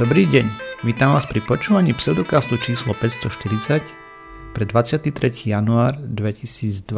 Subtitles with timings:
[0.00, 0.48] Dobrý deň,
[0.80, 3.84] vítam vás pri počúvaní pseudokastu číslo 540
[4.56, 5.12] pre 23.
[5.44, 6.88] január 2022.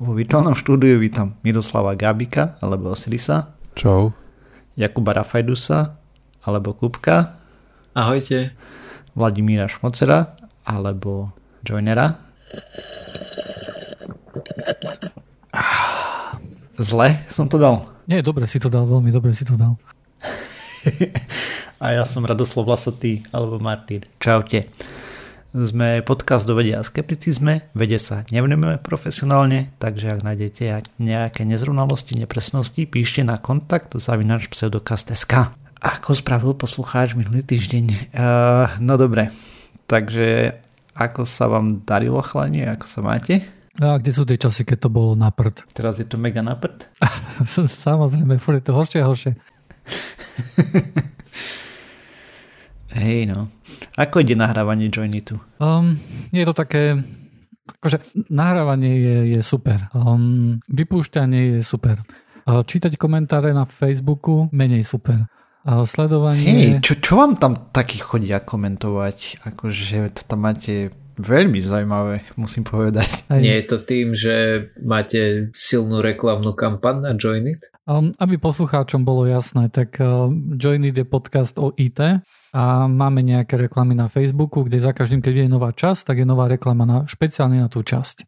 [0.00, 3.52] Vo virtuálnom štúdiu vítam Miroslava Gábika alebo Osirisa.
[3.76, 4.16] Čau.
[4.80, 6.00] Jakuba Rafajdusa
[6.40, 7.36] alebo Kupka.
[7.92, 8.56] Ahojte.
[9.12, 10.32] Vladimíra Šmocera
[10.64, 12.16] alebo Joinera.
[16.80, 17.92] Zle som to dal.
[18.08, 19.76] Nie, dobre si to dal, veľmi dobre si to dal.
[21.82, 24.06] a ja som Radoslav Lasatý alebo Martin.
[24.22, 24.70] Čaute.
[25.50, 30.62] Sme podcast do vedia a skepticizme, vede sa nevenujeme profesionálne, takže ak nájdete
[31.02, 35.52] nejaké nezrovnalosti, nepresnosti, píšte na kontakt zavinač pseudokast.sk.
[35.82, 38.14] Ako spravil poslucháč minulý týždeň?
[38.14, 39.34] Uh, no dobre,
[39.90, 40.56] takže
[40.94, 43.44] ako sa vám darilo chlanie, ako sa máte?
[43.82, 45.68] A kde sú tie časy, keď to bolo na prd?
[45.74, 46.86] Teraz je to mega na prd?
[47.84, 49.32] Samozrejme, furt je to horšie a horšie.
[52.92, 53.48] Hej no.
[53.96, 55.40] Ako ide nahrávanie Joinitu?
[55.56, 55.96] Um,
[56.28, 57.00] je to také,
[57.80, 59.88] akože nahrávanie je, je super.
[59.96, 62.04] Um, vypúšťanie je super.
[62.44, 65.30] Uh, čítať komentáre na Facebooku menej super.
[65.62, 66.42] A sledovanie...
[66.42, 69.46] Hej, čo, čo vám tam takí chodia komentovať?
[69.46, 73.28] Akože to tam máte veľmi zaujímavé, musím povedať.
[73.28, 73.40] Aj.
[73.40, 77.68] Nie je to tým, že máte silnú reklamnú kampaň na Joinit?
[77.82, 82.22] Um, aby poslucháčom bolo jasné, tak uh, Joinit je podcast o IT
[82.54, 86.26] a máme nejaké reklamy na Facebooku, kde za každým, keď je nová časť, tak je
[86.28, 88.22] nová reklama na, špeciálne na tú časť.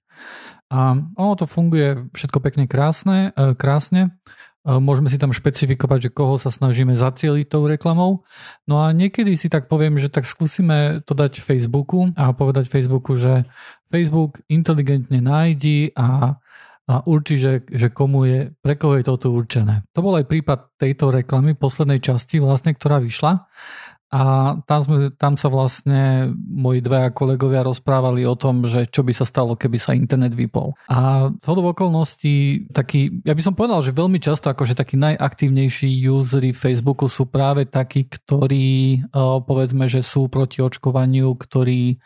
[0.74, 4.18] A ono to funguje všetko pekne krásne, uh, krásne.
[4.64, 8.24] Môžeme si tam špecifikovať, že koho sa snažíme zacieliť tou reklamou.
[8.64, 13.20] No a niekedy si tak poviem, že tak skúsime to dať Facebooku a povedať Facebooku,
[13.20, 13.44] že
[13.92, 16.40] Facebook inteligentne nájdi a
[16.84, 19.88] a určí, že, že komu je, pre koho je toto určené.
[19.96, 23.48] To bol aj prípad tejto reklamy, poslednej časti vlastne, ktorá vyšla.
[24.14, 29.10] A tam, sme, tam sa vlastne moji dvaja kolegovia rozprávali o tom, že čo by
[29.10, 30.78] sa stalo, keby sa internet vypol.
[30.86, 36.06] A z hodov okolností taký, ja by som povedal, že veľmi často akože takí najaktívnejší
[36.06, 39.02] usery Facebooku sú práve takí, ktorí
[39.50, 41.98] povedzme, že sú proti očkovaniu, ktorí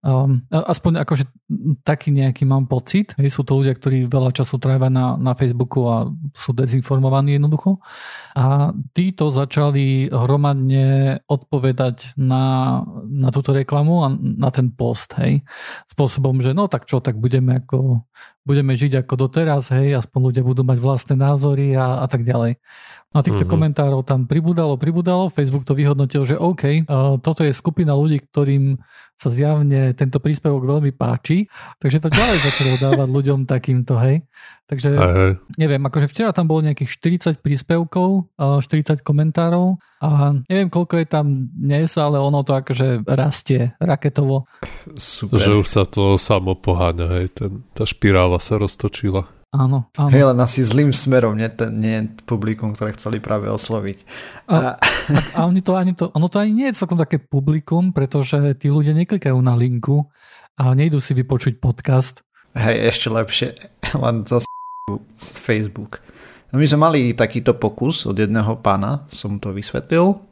[0.00, 1.28] Um, aspoň akože
[1.84, 3.12] taký nejaký mám pocit.
[3.20, 7.84] Hej, sú to ľudia, ktorí veľa času trávia na, na Facebooku a sú dezinformovaní jednoducho.
[8.32, 12.80] A títo začali hromadne odpovedať na,
[13.12, 15.12] na túto reklamu a na ten post.
[15.20, 15.44] Hej,
[15.92, 18.08] spôsobom, že no tak čo, tak budeme ako
[18.40, 22.56] budeme žiť ako doteraz, hej, aspoň ľudia budú mať vlastné názory a, a tak ďalej.
[23.10, 23.58] A týchto uh-huh.
[23.58, 28.78] komentárov tam pribudalo, pribudalo, Facebook to vyhodnotil, že OK, uh, toto je skupina ľudí, ktorým
[29.18, 31.50] sa zjavne tento príspevok veľmi páči,
[31.82, 34.22] takže to ďalej začalo dávať ľuďom takýmto, hej.
[34.70, 35.26] Takže Aha.
[35.58, 41.50] neviem, akože včera tam bolo nejakých 40 príspevkov, 40 komentárov a neviem, koľko je tam
[41.50, 44.46] dnes, ale ono to akože rastie raketovo.
[44.94, 45.42] Super.
[45.42, 49.39] Že už sa to samo poháňa, hej, ten, tá špirála sa roztočila.
[49.50, 50.10] Áno, áno.
[50.14, 53.98] Hej, len asi zlým smerom, nie, ten, nie publikum, ktoré chceli práve osloviť.
[54.46, 54.86] A, a...
[55.34, 58.70] a oni to ani to, ono to ani nie je celkom také publikum, pretože tí
[58.70, 60.06] ľudia neklikajú na linku
[60.54, 62.22] a nejdú si vypočuť podcast.
[62.54, 63.48] Hej, ešte lepšie,
[64.06, 64.46] len zase
[65.18, 65.98] Facebook.
[66.54, 70.22] No my sme mali takýto pokus od jedného pána, som to vysvetlil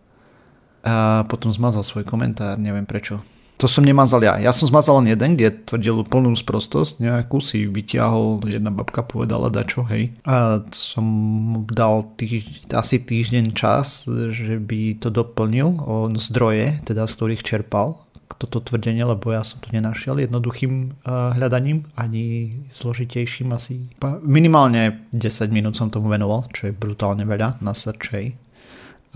[0.86, 3.18] a potom zmazal svoj komentár, neviem prečo.
[3.58, 4.38] To som nemazal ja.
[4.38, 7.02] Ja som zmazal len jeden, kde tvrdil plnú sprostosť.
[7.02, 10.14] Nejakú si vyťahol, jedna babka povedala dačo, hej.
[10.22, 17.10] A som mu dal týž, asi týždeň čas, že by to doplnil o zdroje, teda
[17.10, 17.98] z ktorých čerpal
[18.38, 23.90] toto tvrdenie, lebo ja som to nenašiel jednoduchým uh, hľadaním, ani zložitejším asi.
[24.22, 28.38] Minimálne 10 minút som tomu venoval, čo je brutálne veľa na searchej.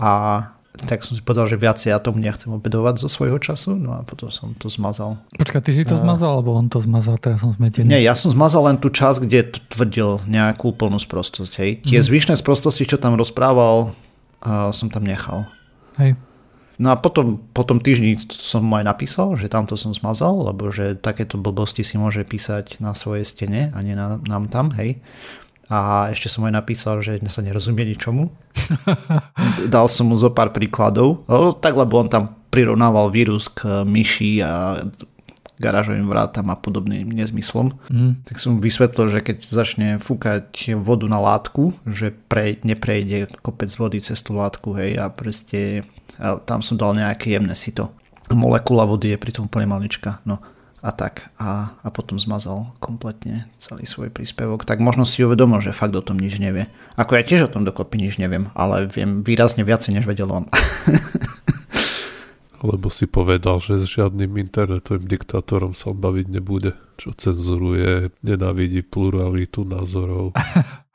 [0.03, 0.11] A
[0.73, 4.01] tak som si povedal, že viacej ja tomu nechcem obedovať zo svojho času, no a
[4.01, 5.21] potom som to zmazal.
[5.37, 7.93] Počkaj, ty si to zmazal, alebo on to zmazal, teraz som zmetený?
[7.93, 11.71] Nie, ja som zmazal len tú časť, kde tvrdil nejakú plnú sprostosť, hej.
[11.85, 12.07] Tie mm.
[12.09, 13.93] zvyšné sprostosti, čo tam rozprával,
[14.41, 15.45] uh, som tam nechal.
[16.01, 16.17] Hej.
[16.81, 20.97] No a potom, potom týždni som mu aj napísal, že tamto som zmazal, lebo že
[20.97, 24.97] takéto blbosti si môže písať na svojej stene a nie na, nám tam, hej.
[25.71, 28.31] A ešte som aj napísal, že sa nerozumie ničomu.
[29.73, 31.23] Dal som mu zo pár príkladov,
[31.63, 34.83] tak lebo on tam prirovnával vírus k myši a
[35.63, 37.71] garážovým vrátam a podobným nezmyslom.
[37.87, 38.27] Mm.
[38.27, 44.03] Tak som vysvetlil, že keď začne fúkať vodu na látku, že pre, neprejde kopec vody
[44.03, 45.87] cez tú látku, hej, a proste
[46.19, 47.93] a tam som dal nejaké jemné sito.
[48.33, 50.21] Molekula vody je pritom úplne malička.
[50.25, 50.41] No.
[50.83, 55.71] A tak a, a potom zmazal kompletne celý svoj príspevok, tak možno si uvedomil, že
[55.71, 56.67] fakt o tom nič nevie.
[56.99, 60.51] Ako ja tiež o tom dokopy nič neviem, ale viem výrazne viacej, než vedel on.
[62.63, 69.63] Lebo si povedal, že s žiadnym internetovým diktátorom sa baviť nebude, čo cenzuruje, nenávidí pluralitu
[69.67, 70.35] názorov.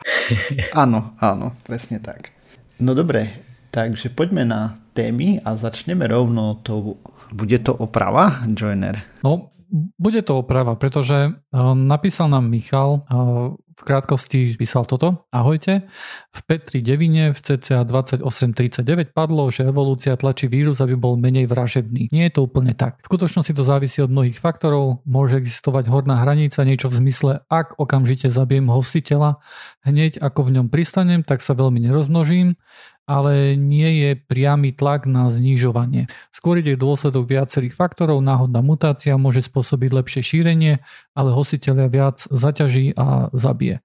[0.85, 2.33] áno, áno, presne tak.
[2.81, 3.41] No dobre,
[3.73, 7.01] takže poďme na témy a začneme rovno tou...
[7.29, 9.05] Bude to oprava, Joiner?
[9.21, 9.53] No,
[9.99, 15.31] bude to oprava, pretože uh, napísal nám Michal, uh, v krátkosti písal toto.
[15.31, 15.87] Ahojte.
[16.35, 22.11] V Petri Devine v cca 2839 padlo, že evolúcia tlačí vírus, aby bol menej vražedný.
[22.11, 22.99] Nie je to úplne tak.
[23.07, 25.07] V skutočnosti to závisí od mnohých faktorov.
[25.07, 29.39] Môže existovať horná hranica, niečo v zmysle, ak okamžite zabijem hostiteľa,
[29.87, 32.59] hneď ako v ňom pristanem, tak sa veľmi nerozmnožím
[33.09, 36.13] ale nie je priamy tlak na znižovanie.
[36.29, 40.85] Skôr ide dôsledok viacerých faktorov, náhodná mutácia môže spôsobiť lepšie šírenie,
[41.17, 43.81] ale hostiteľia viac zaťaží a zabije.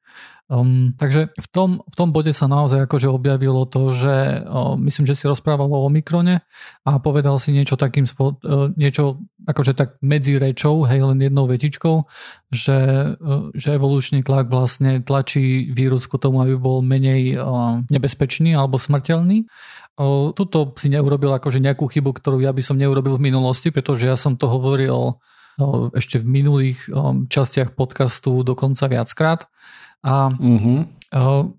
[0.51, 5.07] Um, takže v tom, v tom bode sa naozaj akože objavilo to, že um, myslím,
[5.07, 6.43] že si rozprával o Omikrone
[6.83, 11.47] a povedal si niečo takým spo, uh, niečo akože tak medzi rečou, hej, len jednou
[11.47, 12.05] vetičkou,
[12.51, 12.79] že,
[13.15, 18.75] uh, že evolučný tlak vlastne tlačí vírus k tomu, aby bol menej uh, nebezpečný alebo
[18.75, 19.47] smrteľný.
[19.95, 24.11] Uh, tuto si neurobil akože nejakú chybu, ktorú ja by som neurobil v minulosti, pretože
[24.11, 25.23] ja som to hovoril
[25.93, 26.81] ešte v minulých
[27.29, 29.45] častiach podcastu dokonca viackrát
[30.03, 30.83] a uh-huh.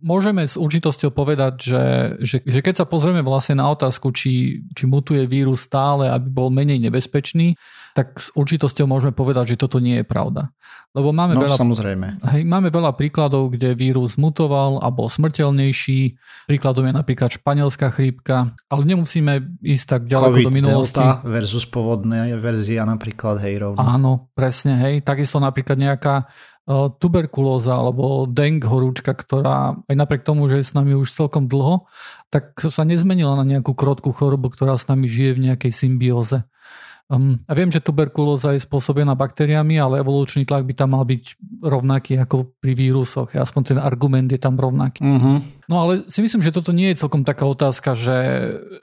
[0.05, 1.85] môžeme s určitosťou povedať, že,
[2.21, 6.53] že, že keď sa pozrieme vlastne na otázku, či, či mutuje vírus stále, aby bol
[6.53, 7.57] menej nebezpečný,
[7.95, 10.51] tak s určitosťou môžeme povedať, že toto nie je pravda.
[10.93, 12.07] Lebo máme, no, veľa, samozrejme.
[12.35, 16.19] Hej, máme veľa príkladov, kde vírus mutoval a bol smrteľnejší.
[16.51, 20.99] Príkladom je napríklad španielská chrípka, ale nemusíme ísť tak ďaleko COVID, do minulosti.
[20.99, 23.79] Delta versus pôvodná verzia napríklad, hej, rovno.
[23.79, 24.95] Áno, presne, hej.
[25.07, 26.27] Takisto napríklad nejaká
[26.71, 31.85] tuberkulóza alebo deng horúčka, ktorá aj napriek tomu, že je s nami už celkom dlho,
[32.33, 36.49] tak sa nezmenila na nejakú krotkú chorobu, ktorá s nami žije v nejakej symbióze.
[37.13, 41.37] Um, a viem, že tuberkulóza je spôsobená baktériami, ale evolučný tlak by tam mal byť
[41.61, 43.37] rovnaký ako pri vírusoch.
[43.37, 45.05] Aspoň ten argument je tam rovnaký.
[45.05, 45.45] Uh-huh.
[45.69, 48.21] No ale si myslím, že toto nie je celkom taká otázka, že,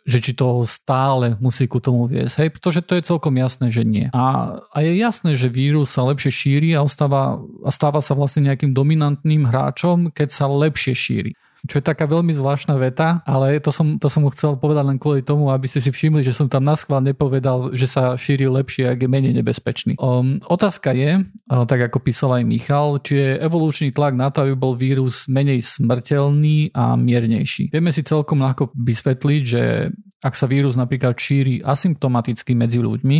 [0.06, 2.46] že či to stále musí ku tomu viesť.
[2.46, 4.14] Hej, pretože to je celkom jasné, že nie.
[4.14, 8.54] A, a je jasné, že vírus sa lepšie šíri a, ostáva, a stáva sa vlastne
[8.54, 11.34] nejakým dominantným hráčom, keď sa lepšie šíri
[11.70, 15.22] čo je taká veľmi zvláštna veta, ale to som, to som chcel povedať len kvôli
[15.22, 18.90] tomu, aby ste si všimli, že som tam na schvál nepovedal, že sa šíri lepšie,
[18.90, 19.94] ak je menej nebezpečný.
[20.02, 24.58] Um, otázka je, tak ako písal aj Michal, či je evolučný tlak na to, aby
[24.58, 27.70] bol vírus menej smrteľný a miernejší.
[27.70, 33.18] Vieme si celkom ľahko vysvetliť, že ak sa vírus napríklad šíri asymptomaticky medzi ľuďmi,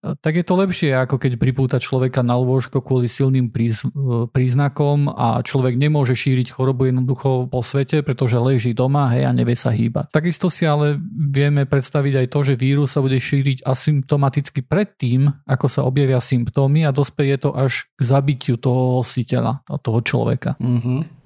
[0.00, 3.84] tak je to lepšie, ako keď pripúta človeka na lôžko kvôli silným príz,
[4.32, 9.52] príznakom a človek nemôže šíriť chorobu jednoducho po svete, pretože leží doma hej, a nevie
[9.52, 10.08] sa hýbať.
[10.08, 15.66] Takisto si ale vieme predstaviť aj to, že vírus sa bude šíriť asymptomaticky predtým, ako
[15.68, 20.56] sa objavia symptómy a dospeje to až k zabitiu toho hostiteľa, toho človeka.
[20.56, 21.19] Mm-hmm.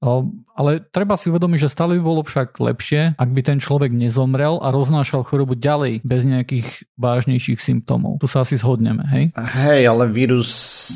[0.00, 4.56] Ale treba si uvedomiť, že stále by bolo však lepšie, ak by ten človek nezomrel
[4.64, 8.16] a roznášal chorobu ďalej bez nejakých vážnejších symptómov.
[8.20, 9.24] Tu sa asi zhodneme, hej?
[9.36, 10.48] Hej, ale vírus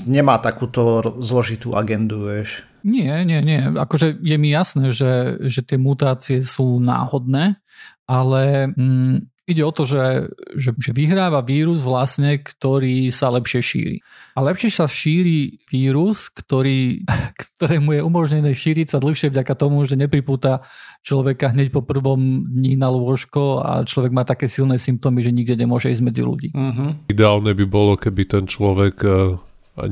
[0.08, 2.64] nemá takúto zložitú agendu, vieš.
[2.84, 3.60] Nie, nie, nie.
[3.76, 7.60] Akože je mi jasné, že, že tie mutácie sú náhodné,
[8.05, 13.96] ale mm, Ide o to, že, že, že vyhráva vírus vlastne, ktorý sa lepšie šíri.
[14.32, 17.05] A lepšie sa šíri vírus, ktorý,
[17.60, 20.65] ktorému je umožnené šíriť sa dlhšie vďaka tomu, že nepripúta
[21.05, 25.60] človeka hneď po prvom dní na lôžko a človek má také silné symptómy, že nikde
[25.60, 26.48] nemôže ísť medzi ľudí.
[26.56, 26.96] Uh-huh.
[27.13, 29.36] Ideálne by bolo, keby ten človek eh,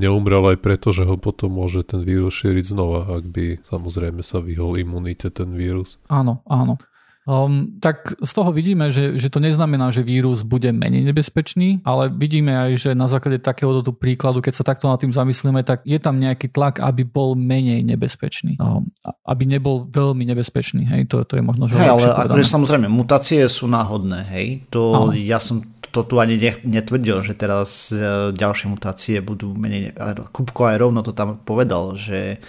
[0.01, 4.41] neumrel aj preto, že ho potom môže ten vírus šíriť znova, ak by samozrejme sa
[4.41, 6.01] vyhol imunite ten vírus.
[6.09, 6.81] Áno, áno.
[7.23, 12.11] Um, tak z toho vidíme, že, že to neznamená, že vírus bude menej nebezpečný, ale
[12.11, 16.03] vidíme aj, že na základe takéhoto príkladu, keď sa takto nad tým zamyslíme, tak je
[16.03, 18.59] tam nejaký tlak, aby bol menej nebezpečný.
[18.59, 18.91] Um,
[19.23, 20.83] aby nebol veľmi nebezpečný.
[20.91, 24.27] Hej, to, to je možno, že hey, ale akože samozrejme, mutácie sú náhodné.
[24.27, 25.63] Hej, to ja som
[25.93, 29.93] to tu ani netvrdil, že teraz e, ďalšie mutácie budú menej...
[30.33, 32.41] Kupko aj rovno to tam povedal, že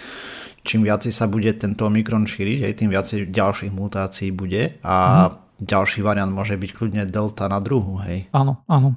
[0.64, 5.60] čím viacej sa bude tento Omikron šíriť, aj tým viacej ďalších mutácií bude a mm.
[5.60, 8.26] ďalší variant môže byť kľudne delta na druhu, hej.
[8.32, 8.96] Áno, áno.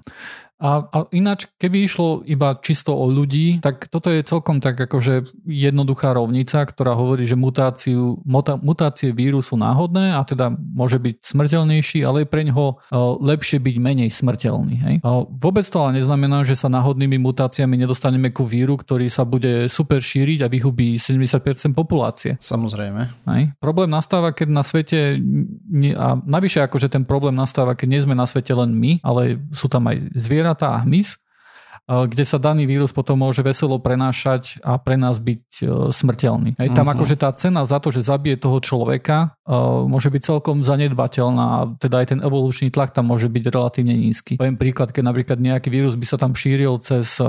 [0.57, 5.45] A, a ináč, keby išlo iba čisto o ľudí, tak toto je celkom tak akože
[5.45, 12.01] jednoduchá rovnica, ktorá hovorí, že mutáciu, muta, mutácie vírusu náhodné a teda môže byť smrteľnejší,
[12.01, 14.75] ale je pre ňoho uh, lepšie byť menej smrteľný.
[14.81, 14.95] Hej?
[15.05, 19.69] Uh, vôbec to ale neznamená, že sa náhodnými mutáciami nedostaneme ku víru, ktorý sa bude
[19.69, 22.41] super šíriť a vyhubí 70% populácie.
[22.41, 23.29] Samozrejme.
[23.29, 23.53] Hej?
[23.61, 25.21] Problém nastáva, keď na svete,
[25.93, 29.69] a navyše akože ten problém nastáva, keď nie sme na svete len my, ale sú
[29.69, 31.19] tam aj zvieratá, zvieratá a hmyz,
[31.87, 36.59] kde sa daný vírus potom môže veselo prenášať a pre nás byť e, smrteľný.
[36.59, 36.99] Hej, tam uh-huh.
[36.99, 42.03] akože tá cena za to, že zabije toho človeka, uh, môže byť celkom zanedbateľná, teda
[42.03, 44.35] aj ten evolučný tlak tam môže byť relatívne nízky.
[44.35, 47.23] Poviem príklad, keď napríklad nejaký vírus by sa tam šíril cez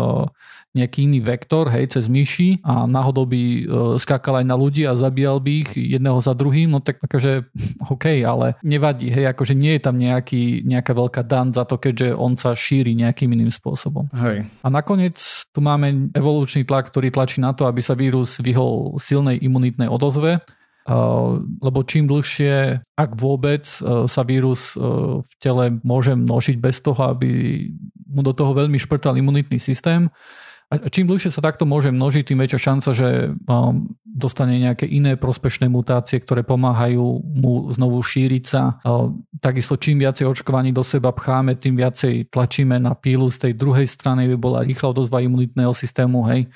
[0.76, 3.60] nejaký iný vektor, hej, cez myši a náhodou by uh,
[3.96, 7.48] skákal aj na ľudí a zabíjal by ich jedného za druhým, no tak akože
[7.92, 12.12] OK, ale nevadí, hej, akože nie je tam nejaký, nejaká veľká dan za to, keďže
[12.12, 14.12] on sa šíri nejakým iným spôsobom.
[14.12, 14.44] Hej.
[14.60, 15.16] A nakoniec
[15.50, 20.44] tu máme evolučný tlak, ktorý tlačí na to, aby sa vírus vyhol silnej imunitnej odozve,
[21.60, 23.68] lebo čím dlhšie, ak vôbec,
[24.08, 24.72] sa vírus
[25.20, 27.28] v tele môže množiť bez toho, aby
[28.08, 30.08] mu do toho veľmi šprtal imunitný systém,
[30.68, 33.08] a čím dlhšie sa takto môže množiť, tým väčšia šanca, že
[33.48, 38.76] um, dostane nejaké iné prospešné mutácie, ktoré pomáhajú mu znovu šíriť sa.
[39.38, 43.86] Takisto čím viacej očkovaní do seba pcháme, tým viacej tlačíme na pílu z tej druhej
[43.86, 46.26] strany, by bola rýchla odozva imunitného systému.
[46.26, 46.50] Hej.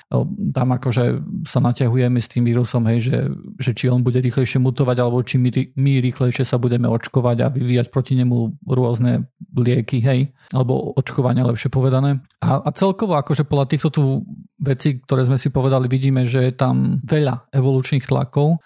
[0.51, 3.17] Tam akože sa naťahujeme s tým vírusom, hej, že,
[3.57, 7.47] že či on bude rýchlejšie mutovať, alebo či my, my rýchlejšie sa budeme očkovať a
[7.47, 12.19] vyvíjať proti nemu rôzne lieky, hej, alebo očkovania lepšie povedané.
[12.43, 14.02] A, a celkovo akože podľa týchto tu
[14.59, 18.63] veci, ktoré sme si povedali, vidíme, že je tam veľa evolučných tlakov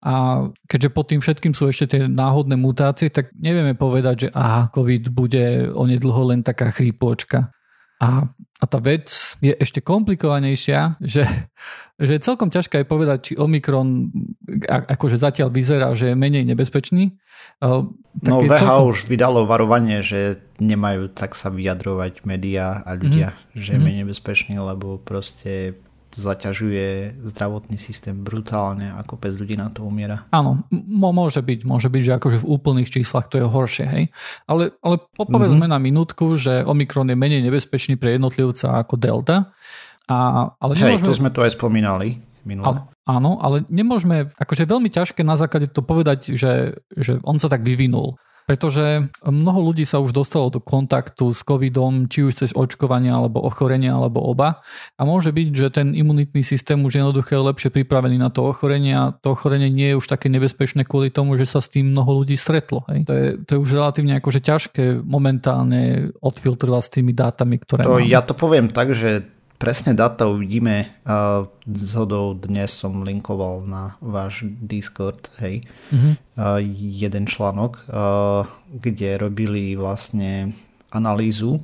[0.00, 4.72] a keďže pod tým všetkým sú ešte tie náhodné mutácie, tak nevieme povedať, že aha,
[4.72, 7.52] COVID bude onedlho len taká chrípočka.
[8.00, 8.24] A,
[8.60, 9.08] a tá vec
[9.40, 11.24] je ešte komplikovanejšia, že,
[11.96, 14.12] že je celkom ťažké aj povedať, či Omikron
[14.68, 17.16] akože zatiaľ vyzerá, že je menej nebezpečný.
[17.60, 18.92] Tak no VH celkom...
[18.92, 23.60] už vydalo varovanie, že nemajú tak sa vyjadrovať médiá a ľudia, mm-hmm.
[23.64, 23.84] že je mhm.
[23.84, 25.80] menej nebezpečný, lebo proste
[26.16, 30.26] zaťažuje zdravotný systém brutálne a kopec ľudí na to umiera.
[30.34, 34.04] Áno, môže byť, môže byť, že akože v úplných číslach to je horšie, hej.
[34.50, 35.76] Ale, ale popovedzme mm-hmm.
[35.76, 39.54] na minútku, že Omikron je menej nebezpečný pre jednotlivca ako Delta.
[40.10, 41.06] A, ale hej, nemôžeme...
[41.06, 42.66] to sme to aj spomínali minule.
[42.66, 47.52] Ale, áno, ale nemôžeme, akože veľmi ťažké na základe to povedať, že, že on sa
[47.52, 48.16] tak vyvinul.
[48.50, 53.38] Pretože mnoho ľudí sa už dostalo do kontaktu s covidom, či už cez očkovanie, alebo
[53.46, 54.66] ochorenia, alebo oba.
[54.98, 59.14] A môže byť, že ten imunitný systém už jednoduché lepšie pripravený na to ochorenie a
[59.14, 62.34] to ochorenie nie je už také nebezpečné kvôli tomu, že sa s tým mnoho ľudí
[62.34, 62.82] stretlo.
[62.90, 63.06] Hej.
[63.06, 68.02] To, je, to je už relatívne akože ťažké momentálne odfiltrovať s tými dátami, ktoré to,
[68.02, 68.10] máme.
[68.10, 69.30] Ja to poviem tak, že
[69.60, 70.88] presné data uvidíme.
[71.68, 76.14] Zhodou dnes som linkoval na váš Discord, hej, mm-hmm.
[76.96, 77.84] jeden článok,
[78.72, 80.56] kde robili vlastne
[80.88, 81.60] analýzu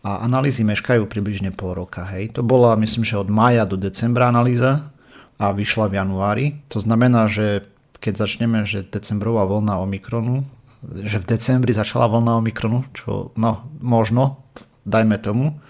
[0.00, 2.32] a analýzy meškajú približne pol roka, hej.
[2.32, 4.88] To bola, myslím, že od mája do decembra analýza
[5.36, 6.46] a vyšla v januári.
[6.72, 7.68] To znamená, že
[8.00, 10.48] keď začneme, že decembrová vlna Omikronu,
[11.04, 14.46] že v decembri začala vlna Omikronu, čo no, možno,
[14.86, 15.60] dajme tomu,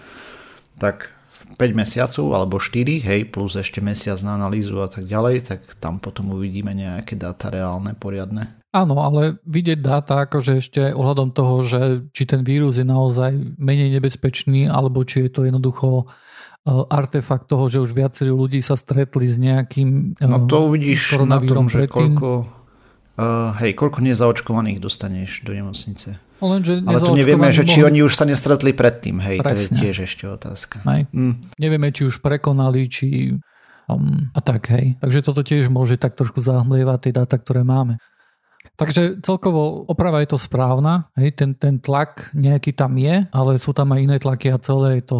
[0.77, 1.16] tak
[1.57, 5.97] 5 mesiacov alebo 4, hej, plus ešte mesiac na analýzu a tak ďalej, tak tam
[5.97, 8.61] potom uvidíme nejaké dáta reálne, poriadne.
[8.77, 11.81] Áno, ale vidieť dáta akože ešte ohľadom toho, že
[12.13, 16.05] či ten vírus je naozaj menej nebezpečný, alebo či je to jednoducho e,
[16.93, 21.73] artefakt toho, že už viacerí ľudí sa stretli s nejakým No to uvidíš na tom,
[21.73, 22.45] že koľko,
[23.17, 26.26] uh, hej, koľko nezaočkovaných dostaneš do nemocnice.
[26.37, 29.73] Lenže Ale tu nevieme, že či oni už sa nestretli predtým, hej, Presne.
[29.73, 30.85] to je tiež ešte otázka.
[30.85, 31.09] Hej.
[31.09, 31.33] Mm.
[31.57, 33.33] Nevieme, či už prekonali, či
[33.89, 35.01] um, a tak, hej.
[35.01, 37.97] Takže toto tiež môže tak trošku zahmlievať tie dáta, ktoré máme.
[38.77, 43.73] Takže celkovo oprava je to správna, hej, ten, ten tlak nejaký tam je, ale sú
[43.73, 45.19] tam aj iné tlaky a celé je to,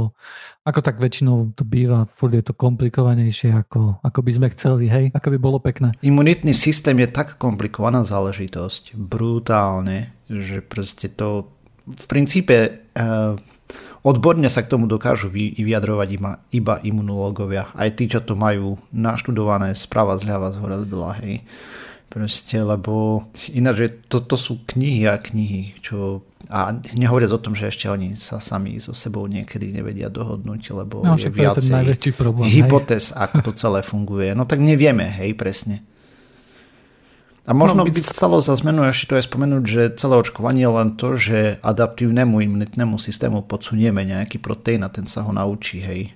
[0.62, 5.06] ako tak väčšinou to býva, furt je to komplikovanejšie, ako, ako by sme chceli, hej,
[5.16, 5.96] ako by bolo pekné.
[6.06, 11.48] Imunitný systém je tak komplikovaná záležitosť, brutálne, že proste to
[11.88, 13.40] v princípe uh,
[14.04, 19.76] odborne sa k tomu dokážu vyjadrovať iba, iba imunológovia, aj tí, čo to majú naštudované
[19.76, 21.44] správa zľava z hora z dola, hej.
[22.08, 27.92] Proste, lebo ináč, toto sú knihy a knihy, čo a nehovoriac o tom, že ešte
[27.92, 33.12] oni sa sami so sebou niekedy nevedia dohodnúť, lebo no, je viacej je problém, hypotéz,
[33.12, 34.32] ako to celé funguje.
[34.32, 35.84] No tak nevieme, hej, presne.
[37.48, 40.76] A možno no, by stalo za zmenu ešte to aj spomenúť, že celé očkovanie je
[40.76, 46.12] len to, že adaptívnemu imunitnému systému podsunieme nejaký proteín a ten sa ho naučí, hej.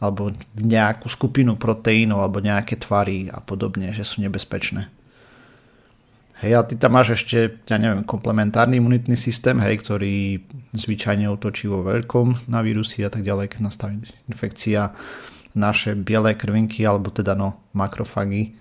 [0.00, 4.88] Alebo nejakú skupinu proteínov alebo nejaké tvary a podobne, že sú nebezpečné.
[6.40, 10.40] Hej, a ty tam máš ešte, ja neviem, komplementárny imunitný systém, hej, ktorý
[10.72, 14.96] zvyčajne otočí vo veľkom na vírusy a tak ďalej, keď nastaví infekcia
[15.52, 18.56] naše biele krvinky, alebo teda no makrofagy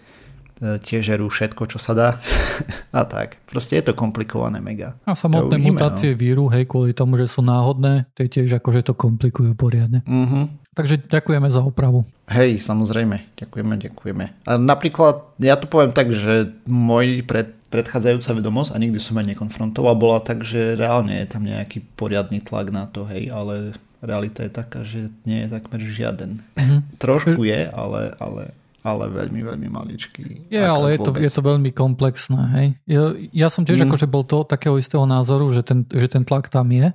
[0.62, 2.10] tiež žerú všetko, čo sa dá.
[2.94, 3.41] a tak.
[3.50, 4.94] Proste je to komplikované mega.
[5.10, 6.20] A samotné uvidíme, mutácie no.
[6.22, 10.06] víru, hej, kvôli tomu, že sú náhodné, to je tiež akože to komplikujú poriadne.
[10.06, 10.46] Uh-huh.
[10.72, 12.08] Takže ďakujeme za opravu.
[12.32, 14.25] Hej, samozrejme, ďakujeme, ďakujeme.
[14.48, 19.36] A napríklad, ja to poviem tak, že môj pred, predchádzajúca vedomosť, a nikdy som aj
[19.36, 24.48] nekonfrontoval, bola tak, že reálne je tam nejaký poriadny tlak na to, hej, ale realita
[24.48, 26.39] je taká, že nie je takmer žiaden.
[26.56, 26.80] Uh-huh.
[27.01, 30.50] Trošku je, ale, ale ale veľmi, veľmi maličký.
[30.50, 32.42] Je, ale je to, je to veľmi komplexné.
[32.58, 32.68] Hej?
[32.90, 33.88] Ja, ja som tiež mm.
[33.90, 36.90] akože bol to takého istého názoru, že ten, že ten tlak tam je,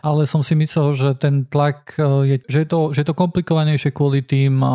[0.00, 3.20] ale som si myslel, že ten tlak e, je, že je to, že je to
[3.20, 4.68] komplikovanejšie kvôli tým e,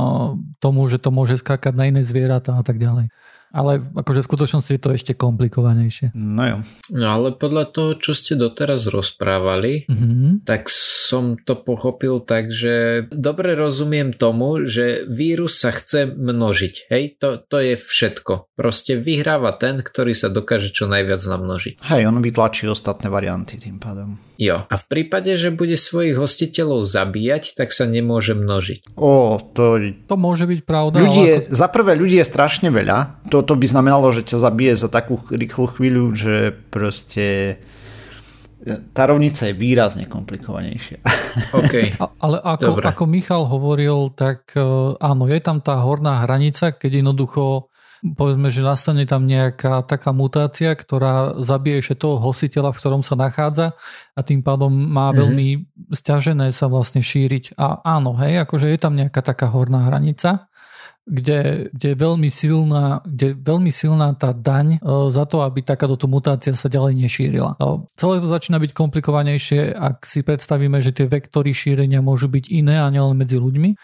[0.61, 3.09] tomu, že to môže skákať na iné zvieratá a tak ďalej.
[3.51, 6.15] Ale akože v skutočnosti je to ešte komplikovanejšie.
[6.15, 6.57] No jo.
[6.95, 10.47] No ale podľa toho, čo ste doteraz rozprávali, mm-hmm.
[10.47, 16.87] tak som to pochopil tak, že dobre rozumiem tomu, že vírus sa chce množiť.
[16.87, 18.55] Hej, to, to je všetko.
[18.55, 21.83] Proste vyhráva ten, ktorý sa dokáže čo najviac namnožiť.
[21.91, 24.30] Hej, on vytlačí ostatné varianty tým pádom.
[24.41, 24.65] Jo.
[24.65, 28.97] A v prípade, že bude svojich hostiteľov zabíjať, tak sa nemôže množiť.
[28.97, 29.93] O, to...
[30.09, 30.97] To môže byť pravda.
[30.97, 31.53] Ľudí je, ako...
[31.53, 33.21] Za prvé, ľudí je strašne veľa.
[33.29, 37.61] Toto by znamenalo, že ťa zabije za takú rýchlu chvíľu, že proste
[38.93, 40.99] tá rovnica je výrazne komplikovanejšia.
[41.51, 41.95] Okay.
[41.95, 44.63] A, ale ako, ako Michal hovoril, tak e,
[44.99, 47.70] áno, je tam tá horná hranica, keď jednoducho
[48.01, 53.13] povedzme, že nastane tam nejaká taká mutácia, ktorá zabije ešte toho hostiteľa, v ktorom sa
[53.13, 53.77] nachádza
[54.17, 55.19] a tým pádom má mm-hmm.
[55.21, 55.47] veľmi
[55.93, 57.55] stiažené sa vlastne šíriť.
[57.61, 60.50] A áno, hej, akože je tam nejaká taká horná hranica
[61.11, 65.59] kde, kde, je veľmi silná, kde je veľmi silná tá daň e, za to, aby
[65.59, 67.59] takáto mutácia sa ďalej nešírila.
[67.59, 72.47] E, celé to začína byť komplikovanejšie, ak si predstavíme, že tie vektory šírenia môžu byť
[72.47, 73.75] iné a nielen medzi ľuďmi.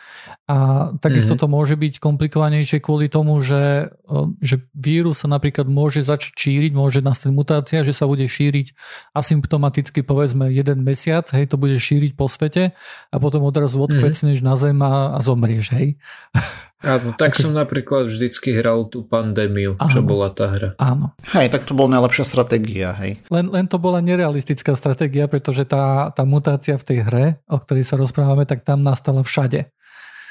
[0.48, 0.58] A
[1.04, 1.44] takisto mm-hmm.
[1.44, 6.72] to môže byť komplikovanejšie kvôli tomu, že, e, že vírus sa napríklad môže začať šíriť,
[6.72, 8.72] môže nastať mutácia, že sa bude šíriť
[9.12, 12.72] asymptomaticky povedzme jeden mesiac, hej, to bude šíriť po svete
[13.12, 14.48] a potom odrazu odkvecneš mm-hmm.
[14.48, 16.00] na zem a, a zomrieš, hej.
[16.86, 17.42] Áno, tak okay.
[17.42, 19.90] som napríklad vždycky hral tú pandémiu, áno.
[19.90, 20.70] čo bola tá hra.
[20.78, 21.18] Áno.
[21.34, 23.18] Hej, tak to bola najlepšia stratégia, hej.
[23.34, 27.82] Len, len to bola nerealistická stratégia, pretože tá, tá mutácia v tej hre, o ktorej
[27.82, 29.74] sa rozprávame, tak tam nastala všade.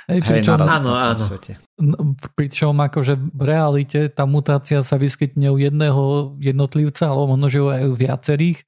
[0.07, 1.19] Hej, pričom, hej, áno, áno.
[1.19, 1.66] Svete.
[2.33, 7.85] Pričom akože v realite tá mutácia sa vyskytne u jedného jednotlivca, alebo možno, že aj
[7.85, 8.59] u viacerých,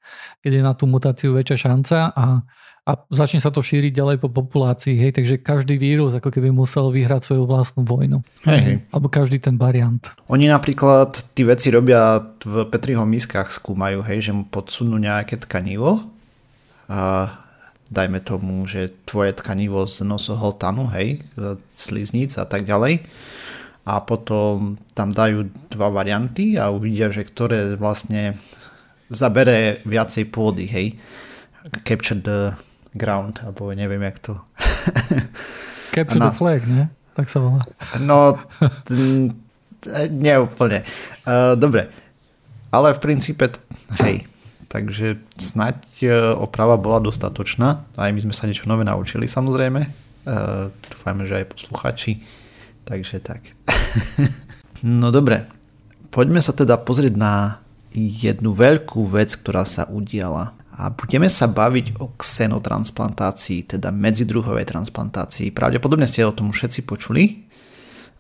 [0.45, 2.45] keď je na tú mutáciu väčšia šanca a
[2.89, 6.89] a začne sa to šíriť ďalej po populácii, hej, takže každý vírus ako keby musel
[6.89, 8.25] vyhrať svoju vlastnú vojnu.
[8.49, 8.77] Hej, hej.
[8.89, 10.01] Alebo každý ten variant.
[10.33, 16.01] Oni napríklad tí veci robia v Petriho miskách skúmajú, hej, že mu podsunú nejaké tkanivo
[16.89, 17.29] a
[17.89, 21.25] dajme tomu, že tvoje tkanivo z nosohltanu, hej,
[21.77, 23.05] slizníc a tak ďalej
[23.89, 28.37] a potom tam dajú dva varianty a uvidia, že ktoré vlastne
[29.09, 30.87] zabere viacej pôdy, hej.
[31.89, 32.53] Capture the
[32.93, 34.37] ground, alebo neviem, jak to...
[35.97, 36.29] Capture no.
[36.29, 36.93] the flag, ne?
[37.17, 37.65] Tak sa volá.
[38.05, 38.37] No,
[40.13, 40.85] neúplne.
[41.25, 41.89] Uh, dobre.
[42.69, 43.49] Ale v princípe,
[44.05, 44.29] hej,
[44.69, 47.89] takže snaď e, oprava bola dostatočná.
[47.97, 50.09] Aj my sme sa niečo nové naučili, samozrejme.
[50.29, 52.21] Uh, dúfajme, že aj posluchači.
[52.85, 53.57] Takže tak.
[55.01, 55.49] no dobre.
[56.13, 57.65] Poďme sa teda pozrieť na
[57.97, 65.51] jednu veľkú vec, ktorá sa udiala a budeme sa baviť o xenotransplantácii, teda medzidruhovej transplantácii.
[65.51, 67.51] Pravdepodobne ste o tom všetci počuli,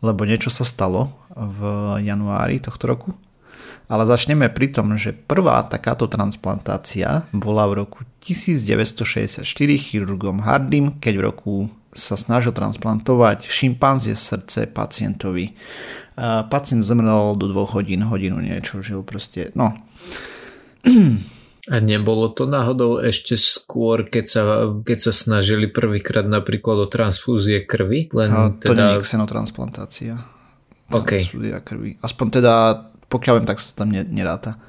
[0.03, 1.61] lebo niečo sa stalo v
[2.03, 3.11] januári tohto roku.
[3.89, 9.49] Ale začneme pri tom, že prvá takáto transplantácia bola v roku 1964
[9.81, 11.55] chirurgom Hardym, keď v roku
[11.97, 15.57] sa snažil transplantovať šimpanzie srdce pacientovi.
[16.53, 19.73] Pacient zomrel do dvoch hodín, hodinu niečo žil proste, no.
[21.69, 24.43] A nebolo to náhodou ešte skôr, keď sa,
[24.85, 28.09] keď sa snažili prvýkrát napríklad o transfúzie krvi?
[28.13, 28.77] Len a to teda...
[28.77, 30.17] nie je xenotransplantácia.
[30.89, 32.01] Transfúzia krvi.
[32.01, 32.55] Aspoň teda,
[33.09, 34.61] pokiaľ viem, tak sa tam neráta.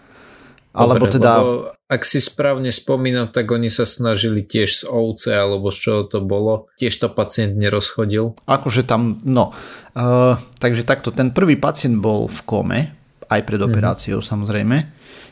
[0.69, 1.31] Alebo Dobre, teda...
[1.41, 1.51] Lebo
[1.89, 6.21] ak si správne spomínam, tak oni sa snažili tiež z ovce, alebo z čoho to
[6.21, 6.69] bolo.
[6.77, 8.37] Tiež to pacient nerozchodil.
[8.45, 9.51] Akože tam, no.
[9.97, 12.79] Uh, takže takto, ten prvý pacient bol v kome
[13.29, 13.67] aj pred mhm.
[13.69, 14.31] operáciou mm-hmm.
[14.31, 14.77] samozrejme.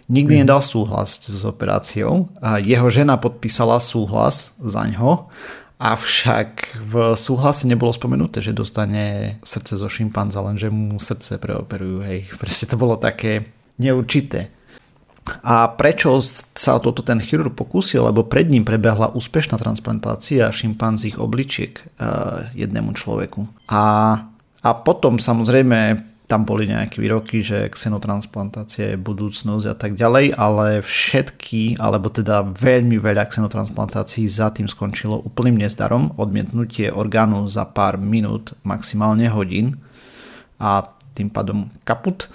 [0.08, 0.48] Nikdy mm-hmm.
[0.48, 2.32] nedal súhlas s operáciou.
[2.63, 5.28] Jeho žena podpísala súhlas za ňo,
[5.78, 12.02] avšak v súhlase nebolo spomenuté, že dostane srdce zo šimpanza, lenže mu srdce preoperujú.
[12.02, 14.50] Hej, presne to bolo také neurčité.
[15.44, 16.24] A prečo
[16.56, 18.08] sa toto ten chirurg pokúsil?
[18.08, 23.44] Lebo pred ním prebehla úspešná transplantácia šimpanzích obličiek uh, jednému človeku.
[23.68, 23.84] A,
[24.63, 30.84] a potom samozrejme tam boli nejaké výroky, že xenotransplantácia je budúcnosť a tak ďalej, ale
[30.84, 37.96] všetky, alebo teda veľmi veľa xenotransplantácií za tým skončilo úplným nezdarom, odmietnutie orgánu za pár
[37.96, 39.80] minút, maximálne hodín
[40.60, 42.28] a tým pádom kaput.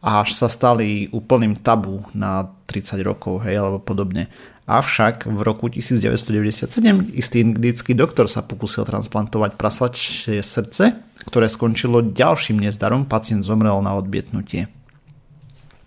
[0.00, 4.32] A až sa stali úplným tabu na 30 rokov, hej, alebo podobne.
[4.70, 12.58] Avšak v roku 1997 istý indický doktor sa pokúsil transplantovať prasačie srdce, ktoré skončilo ďalším
[12.58, 14.66] nezdarom, pacient zomrel na odbietnutie.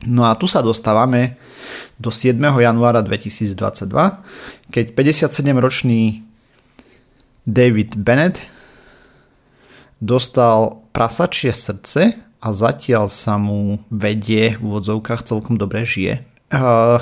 [0.07, 1.35] No a tu sa dostávame
[1.99, 2.39] do 7.
[2.39, 3.51] januára 2022,
[4.71, 6.23] keď 57-ročný
[7.43, 8.39] David Bennett
[9.99, 16.27] dostal prasačie srdce a zatiaľ sa mu vedie v úvodzovkách celkom dobre žije.
[16.51, 16.99] Uh,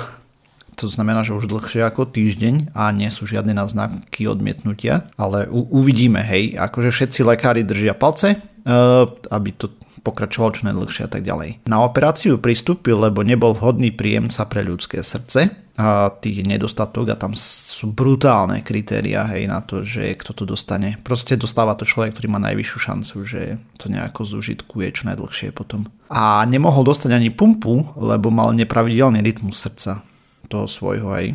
[0.82, 5.70] to znamená, že už dlhšie ako týždeň a nie sú žiadne náznaky odmietnutia, ale u-
[5.70, 9.70] uvidíme, hej, akože všetci lekári držia palce, uh, aby to
[10.02, 11.62] pokračoval čo najdlhšie a tak ďalej.
[11.70, 17.32] Na operáciu pristúpil, lebo nebol vhodný príjemca pre ľudské srdce a tých nedostatok a tam
[17.38, 21.00] sú brutálne kritéria hej, na to, že kto to dostane.
[21.00, 25.88] Proste dostáva to človek, ktorý má najvyššiu šancu, že to nejako zužitkuje čo najdlhšie potom.
[26.12, 30.04] A nemohol dostať ani pumpu, lebo mal nepravidelný rytmus srdca
[30.52, 31.32] toho svojho aj.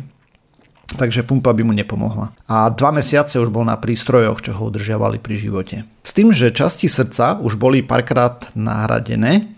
[0.88, 2.32] Takže pumpa by mu nepomohla.
[2.48, 5.76] A dva mesiace už bol na prístrojoch, čo ho udržiavali pri živote.
[6.00, 9.52] S tým, že časti srdca už boli párkrát nahradené,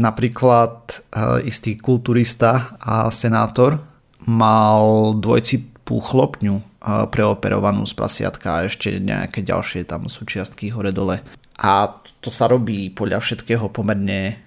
[0.00, 1.04] napríklad
[1.44, 3.84] istý kulturista a senátor
[4.24, 6.80] mal dvojcipú chlopňu
[7.12, 11.20] preoperovanú z prasiatka a ešte nejaké ďalšie tam súčiastky hore-dole.
[11.60, 14.40] A to sa robí podľa všetkého pomerne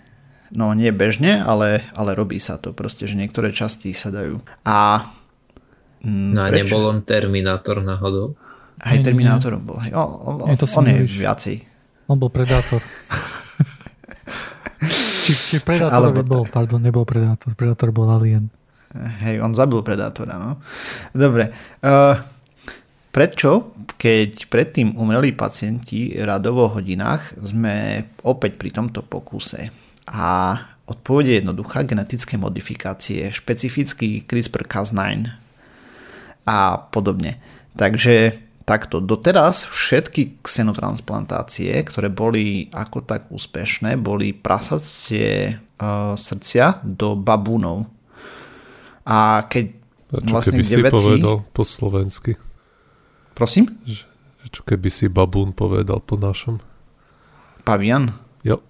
[0.55, 4.39] No nie bežne, ale, ale robí sa to proste, že niektoré časti sa dajú.
[4.63, 5.11] A
[6.03, 6.71] mm, No a prečo?
[6.71, 8.39] nebol on Terminátor náhodou?
[8.77, 9.81] Aj Terminátor bol.
[9.81, 9.91] Hej.
[9.97, 11.55] O, o, je to on je viacej.
[12.07, 12.79] On bol Predátor.
[15.25, 17.51] či, či Predátor by bol, pardon, nebol Predátor.
[17.57, 18.47] Predátor bol Alien.
[18.95, 20.63] Hej, on zabil Predátora, no.
[21.11, 21.51] Dobre.
[21.83, 22.15] Uh,
[23.11, 29.86] prečo, keď predtým umreli pacienti radovo hodinách, sme opäť pri tomto pokuse?
[30.07, 30.55] A
[30.87, 35.27] odpoveď je jednoduchá, genetické modifikácie, špecifický CRISPR-Cas9
[36.47, 37.43] a podobne.
[37.75, 47.19] Takže takto, doteraz všetky xenotransplantácie, ktoré boli ako tak úspešné, boli prasacie uh, srdcia do
[47.19, 47.91] babúnov.
[49.03, 49.75] A keď
[50.07, 50.95] a čo vlastne keby si veci...
[50.95, 52.31] povedal po slovensky?
[53.35, 53.75] Prosím?
[53.83, 54.03] Že,
[54.55, 56.63] čo keby si babún povedal po našom?
[57.67, 58.15] Pavian?
[58.47, 58.63] Jo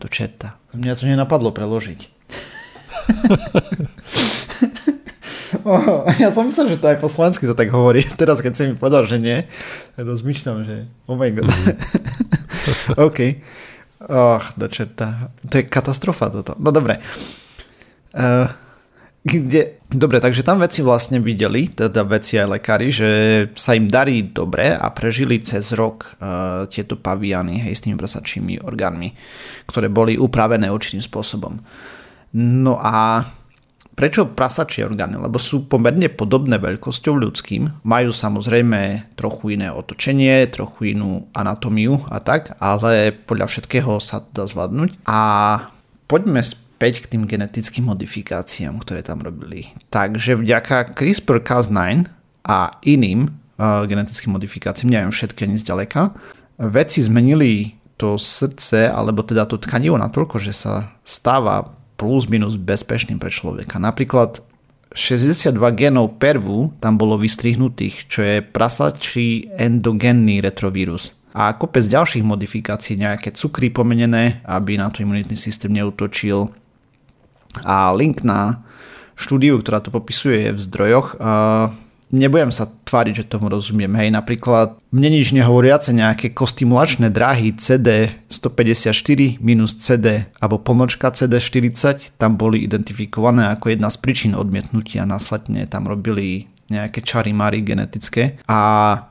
[0.00, 0.56] to čerta.
[0.72, 2.00] Mňa to nenapadlo preložiť.
[5.64, 8.04] oh, ja som myslel, že to aj po slovensky sa tak hovorí.
[8.20, 9.46] Teraz, keď si mi povedal, že nie,
[9.98, 10.76] rozmýšľam, že
[11.10, 11.50] oh my god.
[12.96, 13.18] OK.
[14.00, 15.34] Och, do čerta.
[15.44, 16.56] To je katastrofa toto.
[16.56, 17.04] No dobre.
[18.16, 18.48] Uh,
[19.22, 23.10] kde, dobre, takže tam veci vlastne videli, teda veci aj lekári, že
[23.58, 28.62] sa im darí dobre a prežili cez rok uh, tieto paviany hej, s tými prasačími
[28.62, 29.12] orgánmi,
[29.66, 31.58] ktoré boli upravené určitým spôsobom.
[32.38, 33.26] No a
[33.98, 35.18] prečo prasačie orgány?
[35.18, 42.22] Lebo sú pomerne podobné veľkosťou ľudským, majú samozrejme trochu iné otočenie, trochu inú anatómiu a
[42.22, 45.04] tak, ale podľa všetkého sa dá zvládnuť.
[45.04, 45.20] A
[46.08, 46.40] poďme
[46.80, 49.68] späť k tým genetickým modifikáciám, ktoré tam robili.
[49.92, 52.08] Takže vďaka CRISPR-Cas9
[52.48, 56.16] a iným uh, genetickým modifikáciám, neviem všetky ani zďaleka,
[56.56, 61.68] vedci zmenili to srdce, alebo teda to tkanivo natoľko, že sa stáva
[62.00, 63.76] plus minus bezpečným pre človeka.
[63.76, 64.40] Napríklad
[64.96, 71.12] 62 genov pervu tam bolo vystrihnutých, čo je prasačí endogenný retrovírus.
[71.36, 76.50] A kopec ďalších modifikácií, nejaké cukry pomenené, aby na to imunitný systém neutočil,
[77.64, 78.62] a link na
[79.18, 81.08] štúdiu, ktorá to popisuje je v zdrojoch.
[82.10, 83.94] Nebudem sa tváriť, že tomu rozumiem.
[83.94, 92.18] Hej, napríklad mne nič nehovoriace nejaké kostimulačné dráhy CD 154 minus CD alebo pomočka CD40
[92.18, 95.06] tam boli identifikované ako jedna z príčin odmietnutia.
[95.06, 98.58] Následne tam robili nejaké čary mary genetické a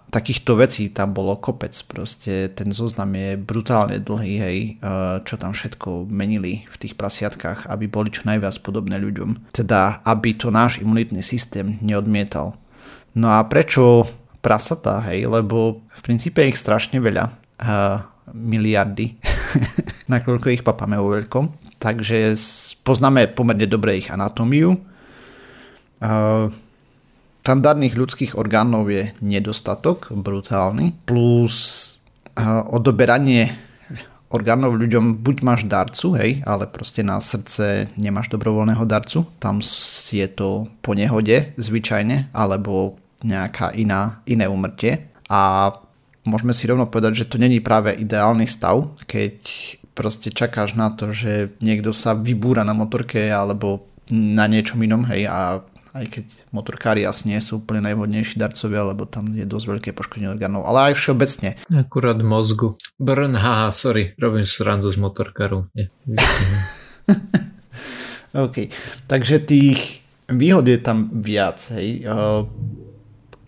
[0.10, 4.92] takýchto vecí tam bolo kopec, proste ten zoznam je brutálne dlhý, hej, e,
[5.22, 9.54] čo tam všetko menili v tých prasiatkách, aby boli čo najviac podobné ľuďom.
[9.54, 12.58] Teda, aby to náš imunitný systém neodmietal.
[13.14, 14.10] No a prečo
[14.42, 17.98] prasatá, hej, lebo v princípe ich strašne veľa, uh,
[18.32, 19.20] miliardy,
[20.14, 22.38] nakoľko ich papáme vo veľkom, takže
[22.86, 24.80] poznáme pomerne dobre ich anatómiu.
[26.00, 26.48] Uh,
[27.42, 31.98] štandardných ľudských orgánov je nedostatok brutálny, plus
[32.70, 33.56] odoberanie
[34.30, 39.58] orgánov ľuďom, buď máš darcu, hej, ale proste na srdce nemáš dobrovoľného darcu, tam
[40.14, 45.10] je to po nehode zvyčajne, alebo nejaká iná, iné umrtie.
[45.28, 45.74] A
[46.30, 49.42] môžeme si rovno povedať, že to není práve ideálny stav, keď
[49.98, 55.26] proste čakáš na to, že niekto sa vybúra na motorke alebo na niečom inom, hej,
[55.30, 59.90] a aj keď motorkári asi nie sú úplne najvhodnejší darcovia, lebo tam je dosť veľké
[59.98, 61.58] poškodenie orgánov, ale aj všeobecne.
[61.74, 62.78] Akurát mozgu.
[63.02, 65.66] Brn, haha, sorry, robím srandu z motorkáru.
[68.46, 68.70] OK,
[69.10, 72.06] takže tých výhod je tam viac, hej.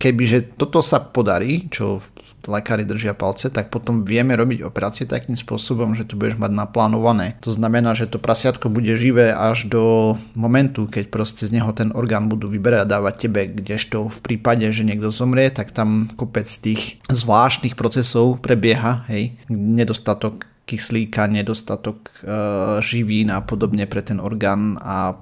[0.02, 2.02] Kebyže toto sa podarí, čo
[2.46, 7.38] lekári držia palce, tak potom vieme robiť operácie takým spôsobom, že to budeš mať naplánované.
[7.44, 11.94] To znamená, že to prasiatko bude živé až do momentu, keď proste z neho ten
[11.94, 16.48] orgán budú vyberať a dávať tebe, kdežto v prípade, že niekto zomrie, tak tam kopec
[16.48, 22.34] tých zvláštnych procesov prebieha, hej, nedostatok kyslíka, nedostatok e,
[22.80, 25.18] živín a podobne pre ten orgán a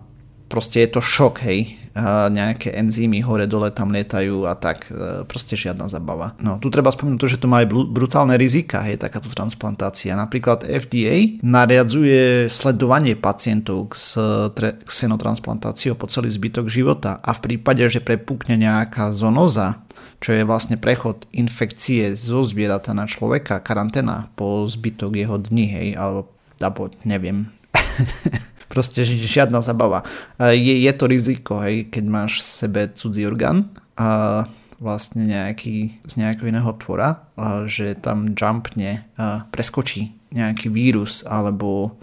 [0.50, 1.80] proste je to šok, hej,
[2.30, 6.38] nejaké enzymy hore dole tam lietajú a tak, e, proste žiadna zabava.
[6.38, 10.14] No, tu treba spomenúť to, že to má aj brutálne rizika, hej, takáto transplantácia.
[10.14, 14.14] Napríklad FDA nariadzuje sledovanie pacientov s
[14.86, 19.82] xenotransplantáciou po celý zbytok života a v prípade, že prepukne nejaká zonoza,
[20.22, 25.88] čo je vlastne prechod infekcie zo zvieratá na človeka, karanténa po zbytok jeho dní, hej,
[25.98, 27.50] alebo, alebo neviem.
[28.70, 30.06] Proste žiadna zabava.
[30.38, 34.46] Je, je to riziko, hej, keď máš v sebe cudzí orgán a
[34.78, 37.26] vlastne nejaký, z nejakého iného tvora,
[37.66, 39.04] že tam jumpne,
[39.50, 41.98] preskočí nejaký vírus alebo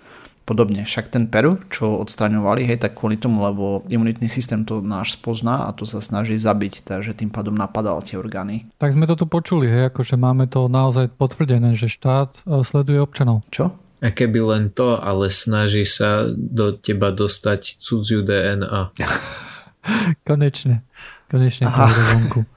[0.48, 0.88] podobne.
[0.88, 5.68] Však ten Peru, čo odstraňovali, hej, tak kvôli tomu, lebo imunitný systém to náš spozná
[5.68, 8.64] a to sa snaží zabiť, takže tým pádom napadal tie orgány.
[8.80, 13.04] Tak sme to tu počuli, hej, akože máme to naozaj potvrdené, že štát e, sleduje
[13.04, 13.44] občanov.
[13.52, 13.76] Čo?
[13.98, 18.94] A keby len to, ale snaží sa do teba dostať cudziu DNA.
[20.28, 20.86] konečne.
[21.28, 22.46] Konečne vonku.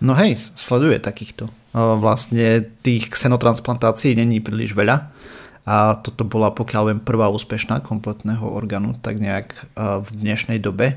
[0.00, 1.52] No hej, sleduje takýchto.
[1.76, 5.12] Vlastne tých xenotransplantácií není príliš veľa.
[5.68, 10.96] A toto bola, pokiaľ viem, prvá úspešná kompletného orgánu, tak nejak v dnešnej dobe.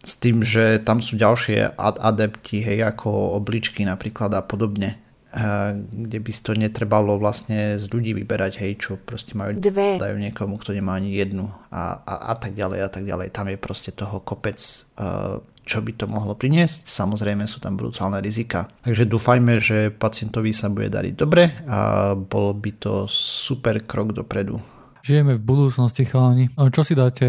[0.00, 5.03] S tým, že tam sú ďalšie adepti, hej, ako obličky napríklad a podobne
[5.34, 9.98] kde by to netrebalo vlastne z ľudí vyberať, hej, čo proste majú, Dve.
[9.98, 13.34] dajú niekomu, kto nemá ani jednu a, a, a tak ďalej a tak ďalej.
[13.34, 14.62] Tam je proste toho kopec,
[15.64, 16.86] čo by to mohlo priniesť.
[16.86, 18.70] Samozrejme sú tam brutálne rizika.
[18.86, 24.62] Takže dúfajme, že pacientovi sa bude dariť dobre a bol by to super krok dopredu.
[25.02, 26.48] Žijeme v budúcnosti, chalani.
[26.56, 27.26] Čo si dáte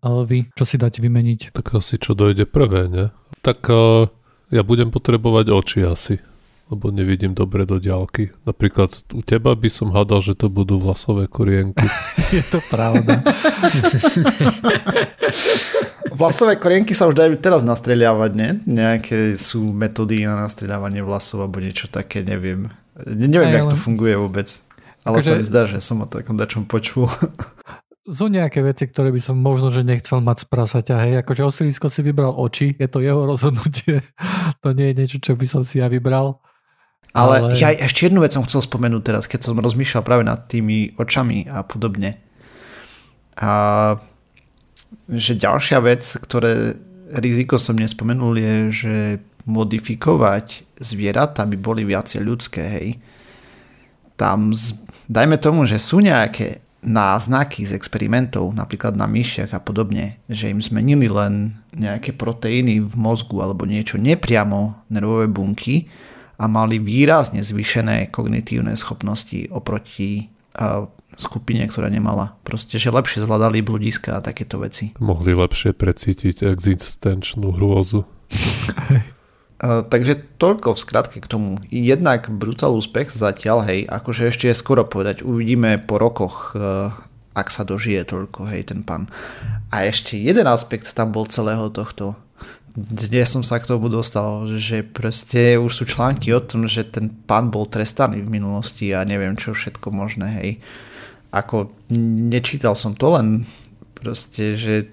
[0.00, 0.48] vy?
[0.54, 1.52] Čo si dáte vymeniť?
[1.58, 3.10] Tak asi čo dojde prvé, ne?
[3.42, 3.66] Tak
[4.48, 6.16] ja budem potrebovať oči asi
[6.68, 8.32] lebo nevidím dobre do ďalky.
[8.44, 11.84] Napríklad u teba by som hádal, že to budú vlasové korienky.
[12.36, 13.24] Je to pravda.
[16.08, 18.50] Vlasové korienky sa už dajú teraz nastreliavať, nie?
[18.64, 22.72] Nejaké sú metódy na nastreliavanie vlasov alebo niečo také, neviem.
[23.06, 24.48] Neviem, Aj, jak to funguje vôbec.
[25.06, 25.30] Ale akože...
[25.30, 27.06] sa mi zdá, že som o takom dačom počul.
[28.08, 31.92] sú nejaké veci, ktoré by som možno, že nechcel mať z prasaťa, hej, akože Osirisko
[31.92, 34.00] si vybral oči, je to jeho rozhodnutie,
[34.64, 36.40] to nie je niečo, čo by som si ja vybral.
[37.18, 40.46] Ale, ale ja ešte jednu vec som chcel spomenúť teraz, keď som rozmýšľal práve nad
[40.46, 42.22] tými očami a podobne.
[43.38, 43.50] A
[45.08, 46.78] že ďalšia vec, ktoré
[47.16, 48.94] riziko som nespomenul je, že
[49.48, 52.88] modifikovať zvieratá by boli viacej ľudské, hej.
[54.20, 54.52] Tam,
[55.08, 60.62] dajme tomu, že sú nejaké náznaky z experimentov, napríklad na myšiach a podobne, že im
[60.62, 65.90] zmenili len nejaké proteíny v mozgu alebo niečo nepriamo nervové bunky,
[66.38, 70.30] a mali výrazne zvýšené kognitívne schopnosti oproti
[71.18, 72.38] skupine, ktorá nemala.
[72.46, 74.94] Proste, že lepšie zvládali bludiska a takéto veci.
[75.02, 78.06] Mohli lepšie precítiť existenčnú hrôzu.
[79.92, 81.58] takže toľko v skratke k tomu.
[81.70, 86.54] Jednak brutál úspech zatiaľ, hej, akože ešte je skoro povedať, uvidíme po rokoch,
[87.34, 89.10] ak sa dožije toľko, hej, ten pán.
[89.74, 92.14] A ešte jeden aspekt tam bol celého tohto
[92.78, 97.10] dnes som sa k tomu dostal, že proste už sú články o tom, že ten
[97.10, 100.50] pán bol trestaný v minulosti a neviem čo všetko možné, hej.
[101.34, 101.74] Ako
[102.30, 103.44] nečítal som to, len
[103.98, 104.88] proste, že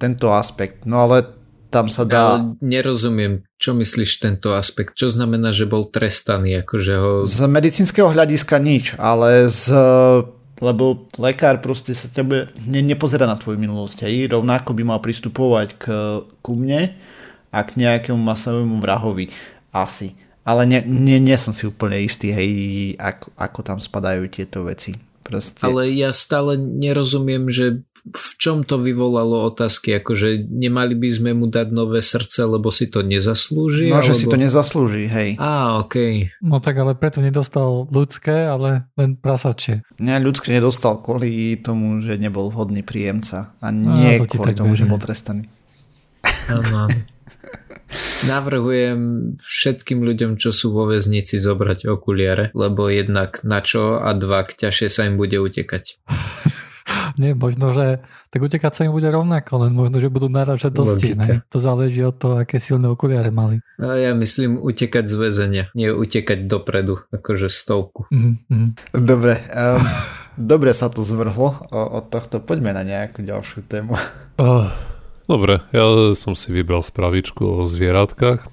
[0.00, 0.88] tento aspekt.
[0.88, 1.28] No ale
[1.70, 2.40] tam sa dá...
[2.40, 4.98] Ale nerozumiem, čo myslíš tento aspekt?
[4.98, 6.64] Čo znamená, že bol trestaný?
[6.64, 7.10] Akože ho...
[7.28, 9.70] Z medicínskeho hľadiska nič, ale z
[10.62, 14.06] lebo lekár proste sa tebe ne, nepozera na tvoju minulosť.
[14.06, 14.30] Hej.
[14.30, 15.84] Rovnako by mal pristupovať k,
[16.38, 16.94] ku mne
[17.50, 19.34] a k nejakému masovému vrahovi.
[19.74, 20.14] Asi.
[20.46, 22.50] Ale nie, nie, nie som si úplne istý, hej,
[22.98, 24.98] ako, ako tam spadajú tieto veci.
[25.22, 25.62] Proste.
[25.62, 31.46] Ale ja stále nerozumiem, že v čom to vyvolalo otázky, akože nemali by sme mu
[31.46, 33.94] dať nové srdce, lebo si to nezaslúži?
[33.94, 34.10] No, alebo...
[34.10, 35.38] že si to nezaslúži, hej.
[35.38, 36.34] Á, okej.
[36.34, 36.42] Okay.
[36.42, 39.86] No tak ale preto nedostal ľudské, ale len prasačie.
[40.02, 44.74] Nie, ľudské nedostal kvôli tomu, že nebol vhodný príjemca a nie a, to kvôli tomu,
[44.74, 44.82] verie.
[44.82, 45.46] že bol trestaný.
[46.50, 46.90] Áno.
[48.22, 54.46] Navrhujem všetkým ľuďom, čo sú vo väznici, zobrať okuliare, lebo jednak na čo a dva
[54.46, 55.98] ťažšie sa im bude utekať.
[57.20, 60.84] Nie, možno, že tak utekať sa im bude rovnako, len možno, že budú narážať do
[60.86, 61.44] stien.
[61.52, 63.60] To záleží od toho, aké silné okuliare mali.
[63.78, 68.08] A ja myslím utekať z väzenia, nie utekať dopredu, akože stovku.
[68.10, 68.96] Mm-hmm.
[68.98, 69.82] Dobre, um,
[70.56, 72.42] dobre sa to zvrhlo od tohto.
[72.42, 73.94] Poďme na nejakú ďalšiu tému.
[74.40, 74.66] Oh,
[75.32, 78.44] dobre, ja som si vybral spravičku o zvieratkách,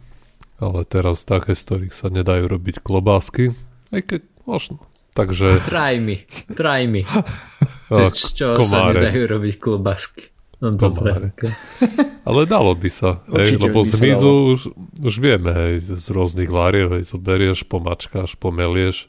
[0.63, 3.51] ale teraz také, z ktorých sa nedajú robiť klobásky,
[3.91, 4.79] aj keď možno.
[5.11, 5.59] Takže...
[5.71, 6.23] Try me,
[6.55, 7.03] try me.
[8.15, 10.31] Z čoho sa nedajú robiť klobásky.
[10.59, 11.31] No dobre.
[12.27, 14.59] Ale dalo by sa, hej, lebo z hmyzu už,
[14.99, 19.07] už vieme, hej, z rôznych váriev, hej, zoberieš, pomačkáš, pomelieš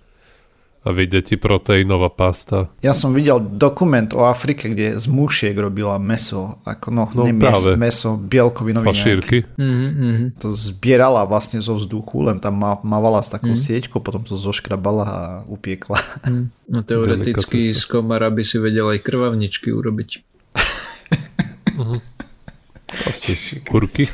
[0.81, 2.73] a vyjde ti proteínová pasta.
[2.81, 7.37] Ja som videl dokument o Afrike, kde z mušiek robila meso, ako no, no nie
[7.37, 7.77] práve.
[7.77, 9.45] meso, bielkovinový Fašírky.
[9.61, 10.41] Mm-hmm.
[10.41, 13.61] To zbierala vlastne zo vzduchu, len tam mávala s takou mm.
[13.61, 15.21] sieťkou, potom to zoškrabala a
[15.53, 16.01] upiekla.
[16.25, 16.49] Mm.
[16.73, 20.11] No teoreticky z komara by si vedel aj krvavničky urobiť.
[21.77, 22.01] uh-huh.
[23.05, 24.09] Asi kurky.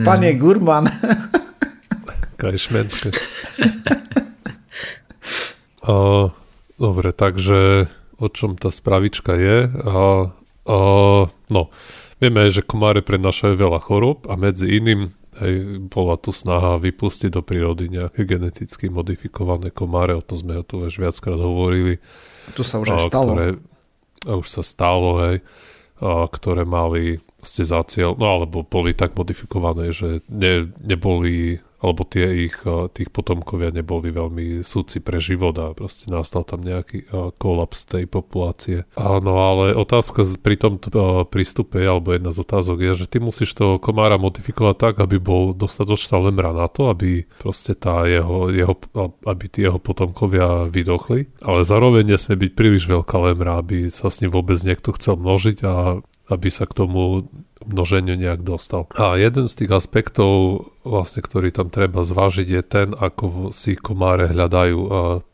[0.00, 0.88] Pane Gurman.
[2.40, 3.12] Kajšmenské.
[5.80, 6.28] Uh,
[6.76, 7.88] dobre, takže
[8.20, 9.68] o čom tá spravička je?
[9.68, 10.28] Uh,
[10.68, 11.62] uh, no,
[12.20, 17.40] vieme, že komáre prenašajú veľa chorób a medzi iným hej, bola tu snaha vypustiť do
[17.40, 21.96] prírody nejaké geneticky modifikované komáre, o tom sme tu už viackrát hovorili.
[22.54, 23.32] To sa už aj stalo.
[23.32, 23.48] Ktoré,
[24.28, 25.36] a už sa stalo, hej,
[26.04, 32.04] a, ktoré mali ste za cieľ, no alebo boli tak modifikované, že ne, neboli alebo
[32.04, 32.60] tie ich,
[32.92, 37.08] tých potomkovia neboli veľmi súci pre život a proste nastal tam nejaký
[37.40, 38.84] kolaps tej populácie.
[39.00, 40.76] Áno, ale otázka pri tom
[41.32, 45.56] prístupe, alebo jedna z otázok je, že ty musíš toho komára modifikovať tak, aby bol
[45.56, 48.76] dostatočná lemra na to, aby proste tá jeho, jeho
[49.24, 54.20] aby tí jeho potomkovia vydochli, ale zároveň nesmie byť príliš veľká lemra, aby sa s
[54.20, 57.26] ním vôbec niekto chcel množiť a aby sa k tomu
[57.66, 58.88] množeniu nejak dostal.
[58.96, 64.32] A jeden z tých aspektov, vlastne, ktorý tam treba zvážiť, je ten, ako si komáre
[64.32, 64.78] hľadajú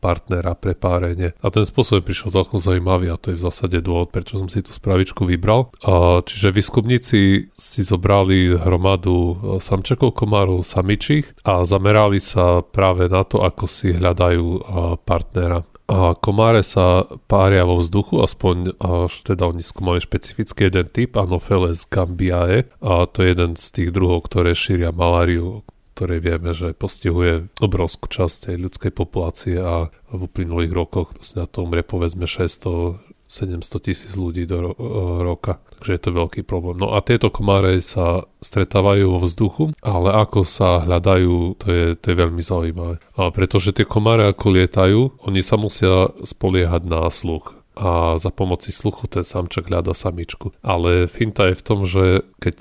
[0.02, 1.38] partnera pre párenie.
[1.38, 4.58] A ten spôsob prišiel celkom zaujímavý a to je v zásade dôvod, prečo som si
[4.58, 5.70] tú spravičku vybral.
[5.86, 13.46] A čiže výskumníci si zobrali hromadu samčekov komárov samičích a zamerali sa práve na to,
[13.46, 14.66] ako si hľadajú
[15.06, 15.62] partnera.
[15.86, 21.86] A komáre sa pária vo vzduchu, aspoň až teda oni skúmali špecifický jeden typ, Anopheles
[21.86, 25.62] gambiae, a to je jeden z tých druhov, ktoré šíria maláriu,
[25.94, 31.62] ktoré vieme, že postihuje obrovskú časť tej ľudskej populácie a v uplynulých rokoch na to
[31.62, 34.78] umrie povedzme 600 700 tisíc ľudí do ro-
[35.22, 35.58] roka.
[35.76, 36.78] Takže je to veľký problém.
[36.78, 42.06] No a tieto komáre sa stretávajú vo vzduchu, ale ako sa hľadajú, to je, to
[42.14, 43.02] je veľmi zaujímavé.
[43.18, 48.72] A pretože tie komáre ako lietajú, oni sa musia spoliehať na sluch a za pomoci
[48.72, 50.56] sluchu ten samček hľada samičku.
[50.64, 52.56] Ale finta je v tom, že keď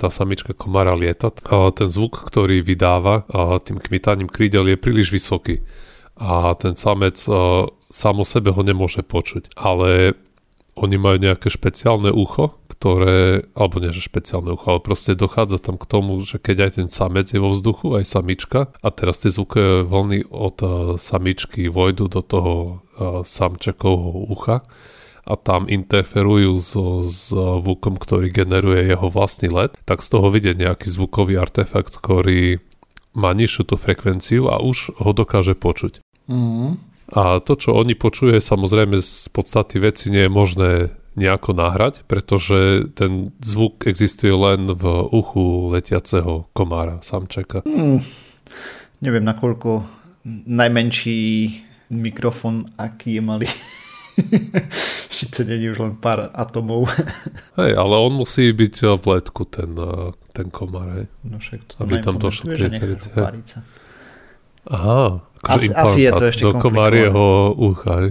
[0.00, 1.28] tá samička komára lieta,
[1.76, 3.28] ten zvuk, ktorý vydáva
[3.60, 5.60] tým kmitaním krídel je príliš vysoký
[6.18, 9.54] a ten samec uh, sám o sebe ho nemôže počuť.
[9.58, 10.14] Ale
[10.74, 15.78] oni majú nejaké špeciálne ucho, ktoré, alebo nie že špeciálne ucho, ale proste dochádza tam
[15.78, 19.30] k tomu, že keď aj ten samec je vo vzduchu, aj samička, a teraz tie
[19.30, 22.54] zvukové vlny od uh, samičky vojdu do toho
[22.98, 24.66] uh, samčekovho ucha
[25.24, 30.92] a tam interferujú so zvukom, ktorý generuje jeho vlastný let, tak z toho vidie nejaký
[30.92, 32.60] zvukový artefakt, ktorý
[33.14, 36.02] má nižšiu tú frekvenciu a už ho dokáže počuť.
[36.26, 36.76] Mm.
[37.14, 40.70] A to, čo oni počuje, samozrejme z podstaty veci nie je možné
[41.14, 44.84] nejako nahrať, pretože ten zvuk existuje len v
[45.14, 47.62] uchu letiaceho komára, samčeka.
[47.62, 48.02] Hmm,
[48.98, 49.86] neviem, nakoľko
[50.48, 51.18] najmenší
[51.94, 53.48] mikrofón, aký je malý.
[55.14, 56.90] Či to není už len pár atomov.
[57.60, 59.74] Hej, ale on musí byť v letku, ten,
[60.34, 61.06] ten komár, hej.
[61.22, 62.82] No však to aby tam došlo k tej
[64.64, 68.10] Aha, akože asi, asi je to ešte do komárieho ucha, hej.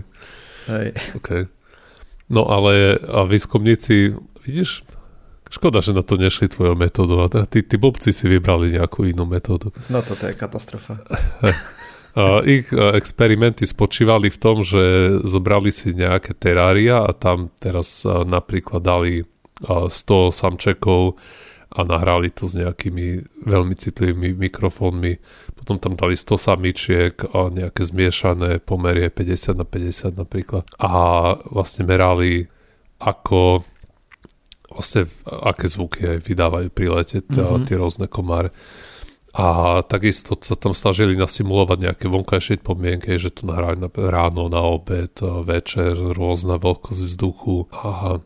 [0.70, 0.88] hej.
[1.18, 1.50] Okay.
[2.30, 4.86] No ale a výskumníci, vidíš,
[5.54, 7.22] škoda, že na to nešli tvojou metódu.
[7.22, 9.70] A tí, tí blbci si vybrali nejakú inú metódu.
[9.92, 11.04] No toto je katastrofa.
[12.14, 18.06] Uh, ich uh, experimenty spočívali v tom, že zobrali si nejaké terária a tam teraz
[18.06, 19.26] uh, napríklad dali
[19.64, 19.90] 100
[20.30, 21.18] samčekov
[21.74, 25.18] a nahrali to s nejakými veľmi citlivými mikrofónmi.
[25.58, 30.70] Potom tam dali 100 samičiek a nejaké zmiešané pomerie 50 na 50 napríklad.
[30.78, 30.94] A
[31.50, 32.46] vlastne merali
[33.02, 33.66] ako
[34.70, 37.66] vlastne aké zvuky aj vydávajú pri lete mm-hmm.
[37.66, 38.54] tie rôzne komáre.
[39.34, 45.18] A takisto sa tam snažili nasimulovať nejaké vonkajšie podmienky, že to nahrajú ráno, na obed,
[45.22, 48.22] večer, rôzna veľkosť vzduchu a,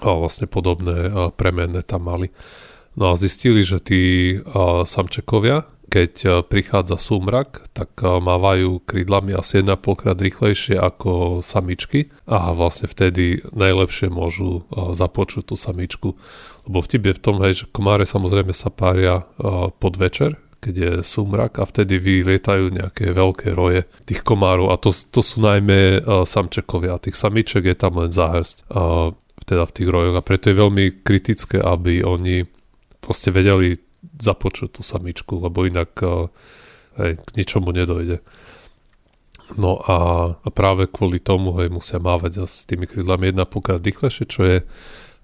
[0.00, 2.32] a vlastne podobné premenné tam mali.
[2.96, 4.02] No a zistili, že tí
[4.88, 12.14] samčekovia, keď e, prichádza súmrak, tak e, mávajú krídlami asi 1,5 krát rýchlejšie ako samičky
[12.30, 16.14] a vlastne vtedy najlepšie môžu e, započuť tú samičku.
[16.70, 19.26] Lebo vtip je v tom, hej, že komáre samozrejme sa pária
[19.80, 24.92] pod večer, keď je súmrak a vtedy vylietajú nejaké veľké roje tých komárov a to,
[24.92, 27.00] to sú najmä samčekovia.
[27.00, 28.68] Tých samiček je tam len záhrsť
[29.48, 32.44] teda v tých rojoch a preto je veľmi kritické, aby oni
[33.00, 36.28] proste vedeli započuť tú samičku, lebo inak uh,
[37.00, 38.20] hej, k ničomu nedojde.
[39.58, 39.98] No a,
[40.38, 44.58] a práve kvôli tomu hej, musia mávať s tými krídlami jedna pokrát rýchlejšie, čo je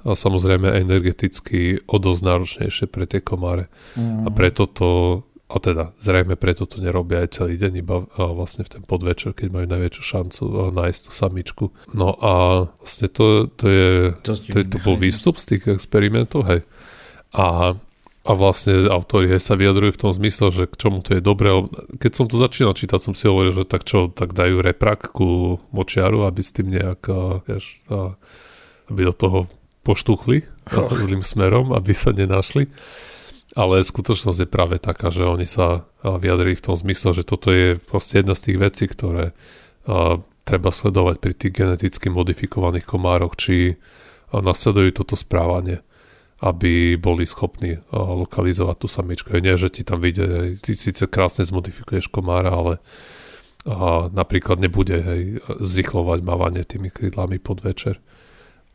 [0.06, 3.66] a samozrejme energeticky o dosť náročnejšie pre tie komáre.
[3.98, 4.26] Mm.
[4.26, 8.62] A preto to, a teda zrejme preto to nerobia aj celý deň, iba a vlastne
[8.62, 11.64] v ten podvečer, keď majú najväčšiu šancu nájsť tú samičku.
[11.98, 12.32] No a
[12.78, 13.90] vlastne to, to je,
[14.22, 16.62] to, to, je, to bol výstup z tých experimentov, hej.
[17.34, 17.74] A
[18.26, 21.54] a vlastne autori sa vyjadrujú v tom zmysle, že k čomu to je dobré.
[22.02, 25.62] Keď som to začínal čítať, som si hovoril, že tak čo, tak dajú reprak ku
[25.70, 27.06] močiaru, aby s tým nejak,
[27.46, 27.78] vieš,
[28.90, 29.38] aby do toho
[29.86, 30.42] poštuchli
[30.74, 30.90] oh.
[30.90, 32.66] zlým smerom, aby sa nenašli.
[33.54, 37.78] Ale skutočnosť je práve taká, že oni sa vyjadrili v tom zmysle, že toto je
[37.78, 39.32] proste jedna z tých vecí, ktoré
[40.42, 43.78] treba sledovať pri tých geneticky modifikovaných komároch, či
[44.34, 45.85] nasledujú toto správanie
[46.36, 49.32] aby boli schopní lokalizovať tú samičku.
[49.40, 52.74] Nie, že ti tam vyjde, ty síce krásne zmodifikuješ komára, ale
[53.66, 55.22] a napríklad nebude hej,
[55.58, 57.98] zrychlovať mávanie tými krídlami pod večer.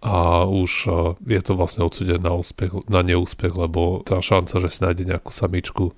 [0.04, 0.90] A už
[1.24, 5.32] je to vlastne odsudené na, úspech, na neúspech, lebo tá šanca, že si nájde nejakú
[5.32, 5.96] samičku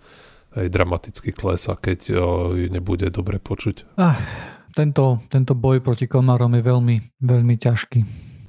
[0.54, 2.00] aj dramaticky klesa, keď
[2.54, 3.98] ju nebude dobre počuť.
[3.98, 4.14] Ah,
[4.76, 8.00] tento, tento boj proti komárom je veľmi, veľmi ťažký.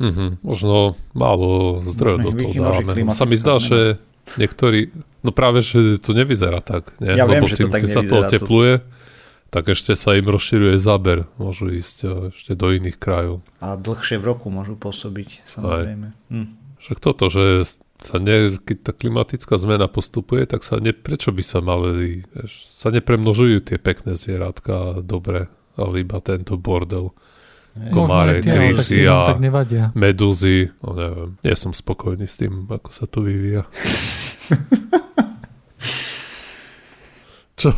[0.01, 0.29] Mm-hmm.
[0.43, 3.15] Možno málo zdrojov do toho dáme.
[3.15, 4.03] Sa mi zdá, že
[4.41, 4.91] niektorí,
[5.23, 6.97] no práve, že to nevyzerá tak.
[6.99, 7.19] Nie?
[7.19, 8.73] Ja Lebo viem, tým, že to tak keď sa to otepluje,
[9.55, 11.31] tak ešte sa im rozširuje záber.
[11.39, 13.47] Môžu ísť eh, ešte do iných krajov.
[13.63, 16.11] A dlhšie v roku môžu pôsobiť, samozrejme.
[16.35, 16.49] Hm.
[16.83, 17.65] Však toto, že
[18.03, 22.93] sa ne, keď tá klimatická zmena postupuje, tak sa ne, prečo by sa mali, sa
[22.93, 27.17] nepremnožujú tie pekné zvieratka dobre, ale iba tento bordel
[27.91, 29.35] komáre, krysy a
[29.95, 30.71] medúzy.
[30.79, 33.67] No neviem, nie som spokojný s tým, ako sa to vyvíja.
[37.61, 37.71] Čo?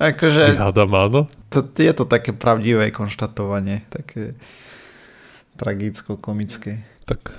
[0.00, 0.56] Akože...
[0.56, 1.20] Hádam áno?
[1.52, 4.34] To, je to také pravdivé konštatovanie, také
[5.60, 6.88] tragicko-komické.
[7.04, 7.36] Tak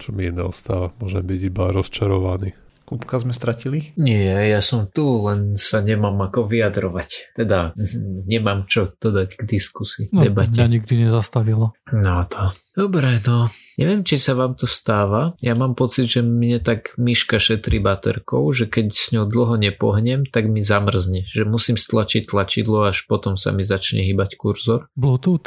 [0.00, 2.56] čo mi neostáva, môžem byť iba rozčarovaný.
[2.90, 3.94] Kupka sme stratili?
[3.94, 7.38] Nie, ja som tu, len sa nemám ako vyjadrovať.
[7.38, 7.70] Teda
[8.34, 10.58] nemám čo dodať k diskusii, no, debate.
[10.58, 11.70] Mňa nikdy nezastavilo.
[11.94, 12.50] No to.
[12.74, 13.46] Dobre, no.
[13.78, 15.38] Neviem, či sa vám to stáva.
[15.38, 20.26] Ja mám pocit, že mne tak myška šetrí baterkou, že keď s ňou dlho nepohnem,
[20.26, 21.22] tak mi zamrzne.
[21.22, 24.90] Že musím stlačiť tlačidlo, až potom sa mi začne hýbať kurzor.
[24.98, 25.46] Bluetooth?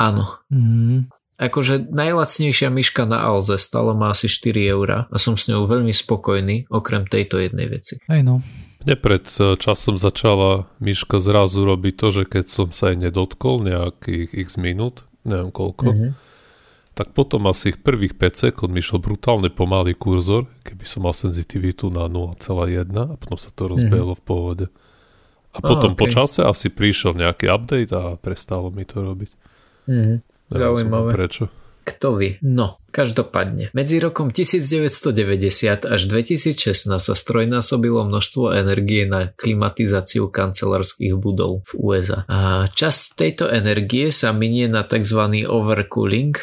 [0.00, 0.40] Áno.
[0.48, 1.12] Mm.
[1.40, 5.96] Akože najlacnejšia myška na Alze stala má asi 4 eurá a som s ňou veľmi
[5.96, 7.96] spokojný, okrem tejto jednej veci.
[8.12, 8.44] Hej no.
[8.84, 13.64] Mne pred e, časom začala myška zrazu robiť to, že keď som sa jej nedotkol
[13.64, 16.10] nejakých x minút, neviem koľko, mm-hmm.
[16.92, 21.88] tak potom asi ich prvých 5 sekúnd mi brutálne pomalý kurzor, keby som mal senzitivitu
[21.88, 24.20] na 0,1 a potom sa to rozbehlo mm-hmm.
[24.20, 24.66] v pohode.
[25.56, 26.04] A potom oh, okay.
[26.04, 29.30] po čase asi prišiel nejaký update a prestalo mi to robiť.
[29.88, 30.29] Mm-hmm.
[30.50, 31.14] Zaujímavé.
[31.14, 31.48] Prečo?
[31.80, 32.36] Kto vie?
[32.44, 33.72] No, každopádne.
[33.72, 42.28] Medzi rokom 1990 až 2016 sa strojnásobilo množstvo energie na klimatizáciu kancelárskych budov v USA.
[42.28, 45.48] A časť tejto energie sa minie na tzv.
[45.48, 46.36] overcooling,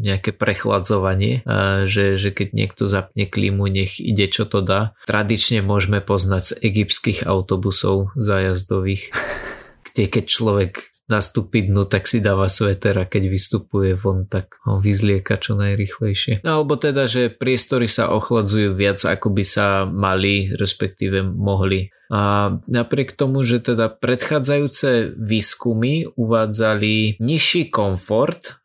[0.00, 1.42] nejaké prechladzovanie,
[1.84, 4.94] že, že keď niekto zapne klímu, nech ide čo to dá.
[5.10, 9.10] Tradične môžeme poznať z egyptských autobusov zájazdových,
[9.90, 14.80] kde keď človek nastúpi dnu, tak si dáva sveter a keď vystupuje von, tak ho
[14.80, 16.40] vyzlieka čo najrychlejšie.
[16.44, 22.52] No, alebo teda, že priestory sa ochladzujú viac, ako by sa mali, respektíve mohli a
[22.68, 28.60] napriek tomu, že teda predchádzajúce výskumy uvádzali nižší komfort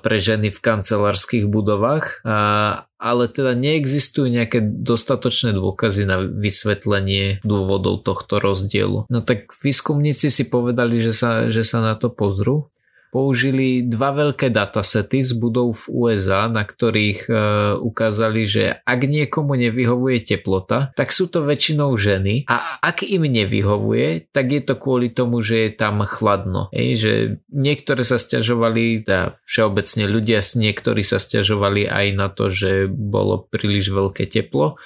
[0.00, 2.24] pre ženy v kancelárskych budovách,
[2.98, 9.06] ale teda neexistujú nejaké dostatočné dôkazy na vysvetlenie dôvodov tohto rozdielu.
[9.06, 12.66] No tak výskumníci si povedali, že sa, že sa na to pozrú
[13.08, 17.32] použili dva veľké datasety z budov v USA, na ktorých e,
[17.80, 24.28] ukázali, že ak niekomu nevyhovuje teplota, tak sú to väčšinou ženy a ak im nevyhovuje,
[24.28, 26.68] tak je to kvôli tomu, že je tam chladno.
[26.70, 27.12] Ej, že
[27.48, 33.90] niektoré sa stiažovali, teda všeobecne ľudia, niektorí sa stiažovali aj na to, že bolo príliš
[33.90, 34.76] veľké teplo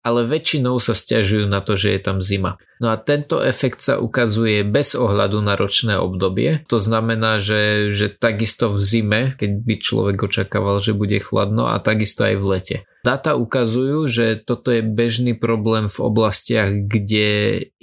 [0.00, 2.56] ale väčšinou sa stiažujú na to, že je tam zima.
[2.80, 6.64] No a tento efekt sa ukazuje bez ohľadu na ročné obdobie.
[6.72, 11.76] To znamená, že, že takisto v zime, keď by človek očakával, že bude chladno a
[11.84, 12.76] takisto aj v lete.
[13.04, 17.28] Data ukazujú, že toto je bežný problém v oblastiach, kde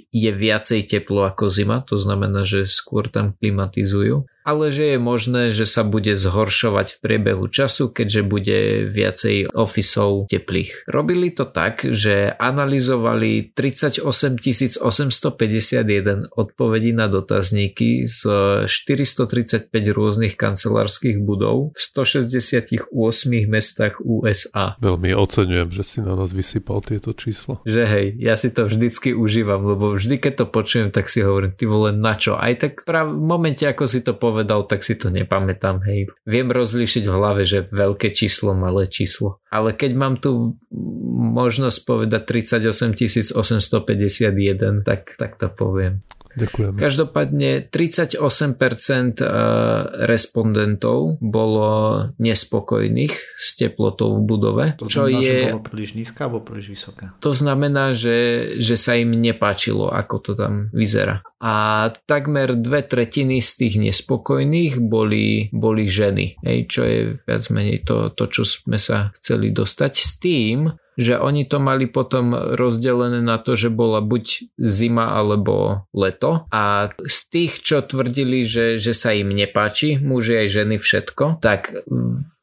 [0.08, 5.42] je viacej teplo ako zima, to znamená, že skôr tam klimatizujú ale že je možné,
[5.52, 10.88] že sa bude zhoršovať v priebehu času, keďže bude viacej ofisov teplých.
[10.88, 14.00] Robili to tak, že analyzovali 38
[14.80, 18.20] 851 odpovedí na dotazníky z
[18.64, 22.88] 435 rôznych kancelárskych budov v 168
[23.44, 24.80] mestách USA.
[24.80, 27.60] Veľmi oceňujem, že si na nás vysypal tieto čísla.
[27.68, 31.52] Že hej, ja si to vždycky užívam, lebo vždy keď to počujem, tak si hovorím,
[31.52, 32.38] ty vole, na čo?
[32.38, 36.06] Aj tak práve v momente, ako si to povedal, povedal, tak si to nepamätám, hej.
[36.22, 39.42] Viem rozlíšiť v hlave, že veľké číslo, malé číslo.
[39.50, 40.54] Ale keď mám tu
[41.18, 42.22] možnosť povedať
[42.54, 45.98] 38 851, tak, tak to poviem.
[46.38, 46.72] Ďakujem.
[46.78, 49.28] Každopádne 38% eh,
[50.06, 51.70] respondentov bolo
[52.22, 54.64] nespokojných s teplotou v budove.
[54.78, 57.04] To čo znamená, je, že bolo príliš nízka alebo príliš vysoká?
[57.18, 58.18] To znamená, že,
[58.62, 61.26] že sa im nepáčilo, ako to tam vyzerá.
[61.38, 67.86] A takmer dve tretiny z tých nespokojných boli, boli ženy, hej, čo je viac menej
[67.86, 73.22] to, to, čo sme sa chceli dostať s tým, že oni to mali potom rozdelené
[73.22, 78.92] na to, že bola buď zima alebo leto a z tých, čo tvrdili, že, že
[78.92, 81.86] sa im nepáči, muži aj ženy všetko, tak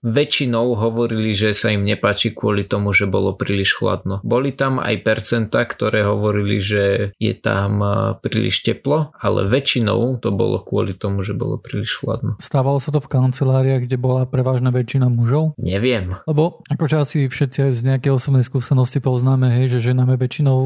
[0.05, 4.21] väčšinou hovorili, že sa im nepáči kvôli tomu, že bolo príliš chladno.
[4.21, 7.81] Boli tam aj percenta, ktoré hovorili, že je tam
[8.21, 12.37] príliš teplo, ale väčšinou to bolo kvôli tomu, že bolo príliš chladno.
[12.37, 15.57] Stávalo sa to v kanceláriách, kde bola prevažná väčšina mužov?
[15.57, 16.21] Neviem.
[16.29, 20.57] Lebo akože asi všetci z nejakej osobnej skúsenosti poznáme, hej, že ženám je väčšinou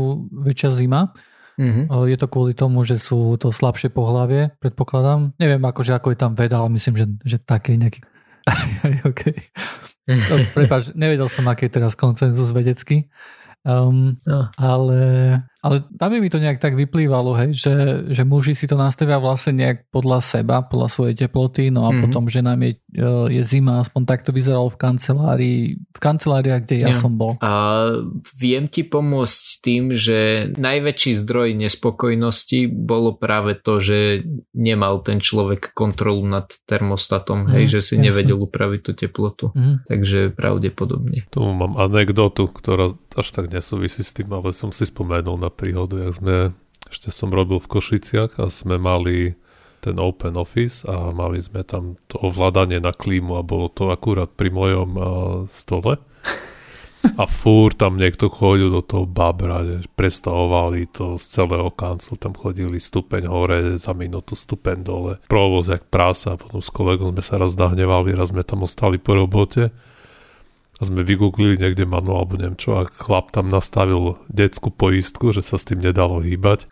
[0.43, 1.15] väčšia zima,
[1.59, 1.91] Mm-hmm.
[2.07, 5.35] Je to kvôli tomu, že sú to slabšie pohlavie, predpokladám.
[5.43, 7.99] Neviem, akože ako je tam veda, ale myslím, že, že taký nejaký
[9.11, 9.35] OK.
[10.07, 13.11] No, Prepač, nevedel som, aký je teraz koncenzus vedecký.
[13.67, 14.47] Um, no.
[14.55, 14.99] ale,
[15.59, 17.75] ale tam mi to nejak tak vyplývalo, hej, že,
[18.15, 22.03] že muži si to nastavia vlastne nejak podľa seba, podľa svojej teploty, no a mm-hmm.
[22.07, 26.61] potom, že nám je, e, je zima, aspoň tak to vyzeralo v kancelárii, v kanceláriách,
[26.63, 27.35] kde ja, ja som bol.
[27.43, 27.51] A
[28.39, 34.23] viem ti pomôcť tým, že najväčší zdroj nespokojnosti bolo práve to, že
[34.55, 38.07] nemal ten človek kontrolu nad termostatom, hej, mm, že si jasne.
[38.07, 39.51] nevedel upraviť tú teplotu.
[39.51, 39.83] Mm.
[39.83, 41.27] Takže pravdepodobne.
[41.27, 45.99] Tu mám anekdotu, ktorá až tak nesúvisí s tým, ale som si spomenul na príhodu,
[45.99, 46.35] jak sme,
[46.89, 49.35] ešte som robil v Košiciach a sme mali
[49.79, 54.27] ten open office a mali sme tam to ovládanie na klímu a bolo to akurát
[54.27, 55.05] pri mojom uh,
[55.47, 55.97] stole.
[57.15, 59.63] A fúr tam niekto chodil do toho babra,
[59.95, 65.87] predstavovali to z celého kancu, tam chodili stupeň hore, za minútu stupeň dole, provoz jak
[65.87, 69.71] prása, potom s kolegom sme sa raz nahnevali, raz sme tam ostali po robote
[70.79, 75.43] a sme vygooglili niekde manuál alebo neviem čo a chlap tam nastavil detskú poistku, že
[75.43, 76.71] sa s tým nedalo hýbať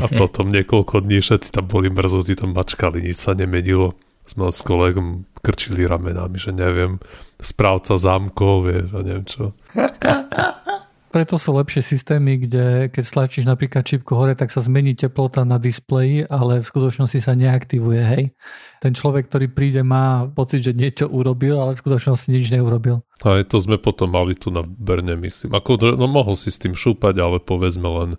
[0.00, 3.92] a potom niekoľko dní všetci tam boli mrzotí, tam mačkali, nič sa nemenilo.
[4.22, 7.02] Sme s kolegom krčili ramenami, že neviem,
[7.42, 9.50] správca zámkov, vieš, a neviem čo.
[11.12, 15.60] Preto sú lepšie systémy, kde keď stlačíš napríklad čipku hore, tak sa zmení teplota na
[15.60, 18.24] displeji, ale v skutočnosti sa neaktivuje, hej.
[18.80, 23.04] Ten človek, ktorý príde, má pocit, že niečo urobil, ale v skutočnosti nič neurobil.
[23.28, 25.52] Aj to sme potom mali tu na Berne, myslím.
[25.52, 28.10] Ako, no mohol si s tým šúpať, ale povedzme len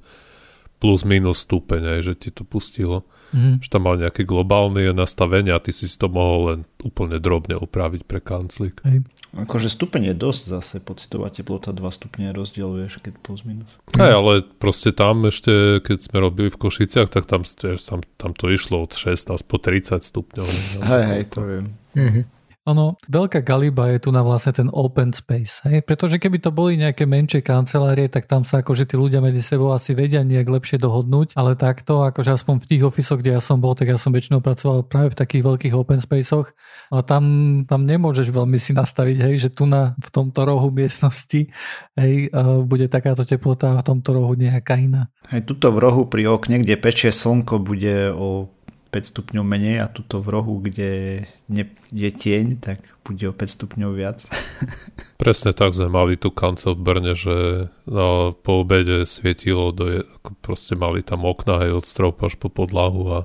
[0.78, 3.10] plus minus stupeň, aj, že ti to pustilo.
[3.34, 3.58] Mm.
[3.64, 8.06] Že tam mal nejaké globálne nastavenia a ty si to mohol len úplne drobne upraviť
[8.06, 8.84] pre kanclík.
[8.86, 9.02] Hej.
[9.34, 13.70] Akože stupeň je dosť zase, pocitová teplota 2 stupne rozdiel, vieš, keď plus minus.
[13.98, 18.54] Hej, ale proste tam ešte, keď sme robili v Košiciach, tak tam, tam, tam to
[18.54, 20.48] išlo od 6 až po 30 stupňov.
[20.86, 21.66] Hej, hej, to viem.
[21.98, 22.24] Mm-hmm.
[22.64, 25.84] Ono, veľká galiba je tu na vlastne ten open space, hej?
[25.84, 29.76] pretože keby to boli nejaké menšie kancelárie, tak tam sa akože tí ľudia medzi sebou
[29.76, 33.60] asi vedia nejak lepšie dohodnúť, ale takto, akože aspoň v tých ofisoch, kde ja som
[33.60, 36.56] bol, tak ja som väčšinou pracoval práve v takých veľkých open spaceoch
[36.88, 37.24] a tam,
[37.68, 41.52] tam nemôžeš veľmi si nastaviť, hej, že tu na, v tomto rohu miestnosti
[42.00, 42.32] hej,
[42.64, 45.12] bude takáto teplota a v tomto rohu nejaká iná.
[45.36, 48.53] Hej, tuto v rohu pri okne, kde pečie slnko, bude o
[48.94, 53.42] 5 stupňov menej a tuto v rohu, kde ne, je tieň, tak bude o 5
[53.42, 54.22] stupňov viac.
[55.22, 60.06] Presne tak sme mali tu kancel v Brne, že no, po obede svietilo, do,
[60.46, 63.20] proste mali tam okna aj od stropu až po podlahu a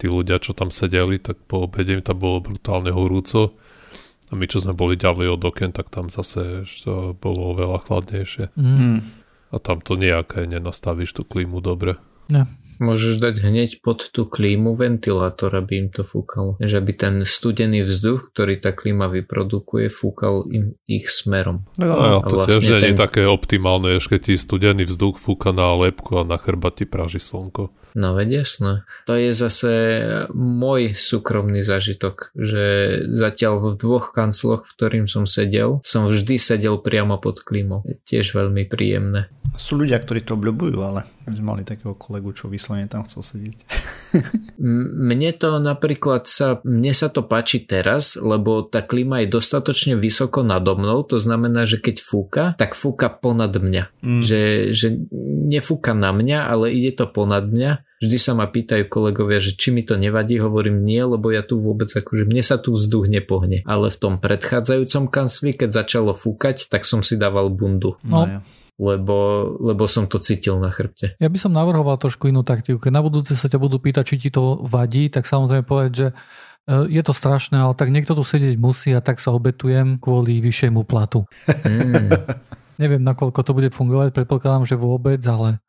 [0.00, 3.52] tí ľudia, čo tam sedeli, tak po obede im tam bolo brutálne horúco.
[4.26, 8.50] A my, čo sme boli ďalej od oken, tak tam zase to bolo oveľa chladnejšie.
[8.58, 8.98] Mm.
[9.54, 11.94] A tam to nejaké nenastavíš tú klímu dobre.
[12.26, 12.50] Ja.
[12.76, 16.60] Môžeš dať hneď pod tú klímu ventilátor, aby im to fúkalo.
[16.60, 21.64] Že aby ten studený vzduch, ktorý tá klíma vyprodukuje, fúkal im ich smerom.
[21.80, 25.74] No, a to vlastne tiež nie je také optimálne, keď ti studený vzduch fúka na
[25.74, 27.72] lepku a na chrbati praží slnko.
[27.96, 28.84] No veď jasné.
[29.08, 29.72] To je zase
[30.36, 36.76] môj súkromný zažitok, že zatiaľ v dvoch kancloch, v ktorým som sedel, som vždy sedel
[36.76, 37.80] priamo pod klímou.
[37.88, 39.32] Je tiež veľmi príjemné.
[39.56, 43.22] Sú ľudia, ktorí to obľúbujú, ale my sme mali takého kolegu, čo vyslovene tam chcel
[43.26, 43.56] sedieť.
[45.10, 50.46] mne to napríklad sa, mne sa to páči teraz, lebo tá klíma je dostatočne vysoko
[50.46, 53.90] nado mnou, to znamená, že keď fúka, tak fúka ponad mňa.
[54.00, 54.22] Mm.
[54.22, 54.40] Že,
[54.72, 54.88] že
[55.50, 59.72] nefúka na mňa, ale ide to ponad mňa Vždy sa ma pýtajú kolegovia, že či
[59.72, 63.64] mi to nevadí, hovorím nie, lebo ja tu vôbec akože mne sa tu vzduch nepohne.
[63.64, 67.96] Ale v tom predchádzajúcom kancli, keď začalo fúkať, tak som si dával bundu.
[68.04, 68.28] No.
[68.28, 68.44] no
[68.76, 69.16] lebo,
[69.56, 71.16] lebo som to cítil na chrbte.
[71.16, 72.76] Ja by som navrhoval trošku inú taktiku.
[72.76, 76.06] Keď na budúce sa ťa budú pýtať, či ti to vadí, tak samozrejme povedať, že
[76.12, 76.14] e,
[76.92, 80.84] je to strašné, ale tak niekto tu sedieť musí a tak sa obetujem kvôli vyššiemu
[80.84, 81.24] platu.
[81.48, 82.12] Mm.
[82.82, 85.64] Neviem, nakoľko to bude fungovať, predpokladám, že vôbec, ale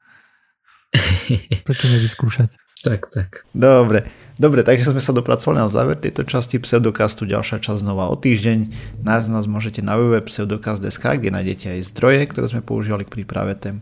[1.68, 2.67] Prečo nevyskúšať?
[2.84, 3.30] Tak, tak.
[3.54, 4.06] Dobre.
[4.38, 7.26] Dobre, takže sme sa dopracovali na záver tejto časti Pseudokastu.
[7.26, 8.70] Ďalšia časť znova o týždeň.
[9.02, 13.82] Nás nás môžete na www.pseudokast.sk, kde nájdete aj zdroje, ktoré sme používali k príprave tém.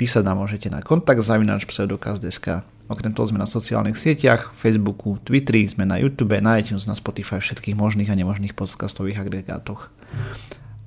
[0.00, 2.64] Písať nám môžete na kontakt zavinač pseudokast.sk.
[2.88, 7.36] Okrem toho sme na sociálnych sieťach, Facebooku, Twitteri, sme na YouTube, na iTunes, na Spotify,
[7.36, 9.92] všetkých možných a nemožných podcastových agregátoch.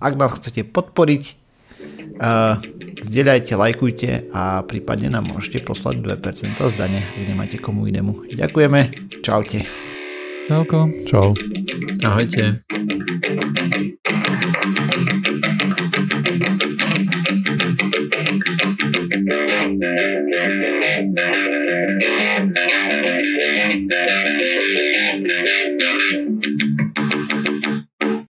[0.01, 1.44] Ak nás chcete podporiť,
[2.15, 2.63] Uh,
[3.03, 8.31] zdieľajte, lajkujte a prípadne nám môžete poslať 2% z dane, nemáte komu inému.
[8.31, 9.67] Ďakujeme, čaute.
[10.45, 10.93] Čauko.
[11.09, 11.33] Čau.
[12.05, 12.61] Ahojte.
[21.15, 21.34] Thank.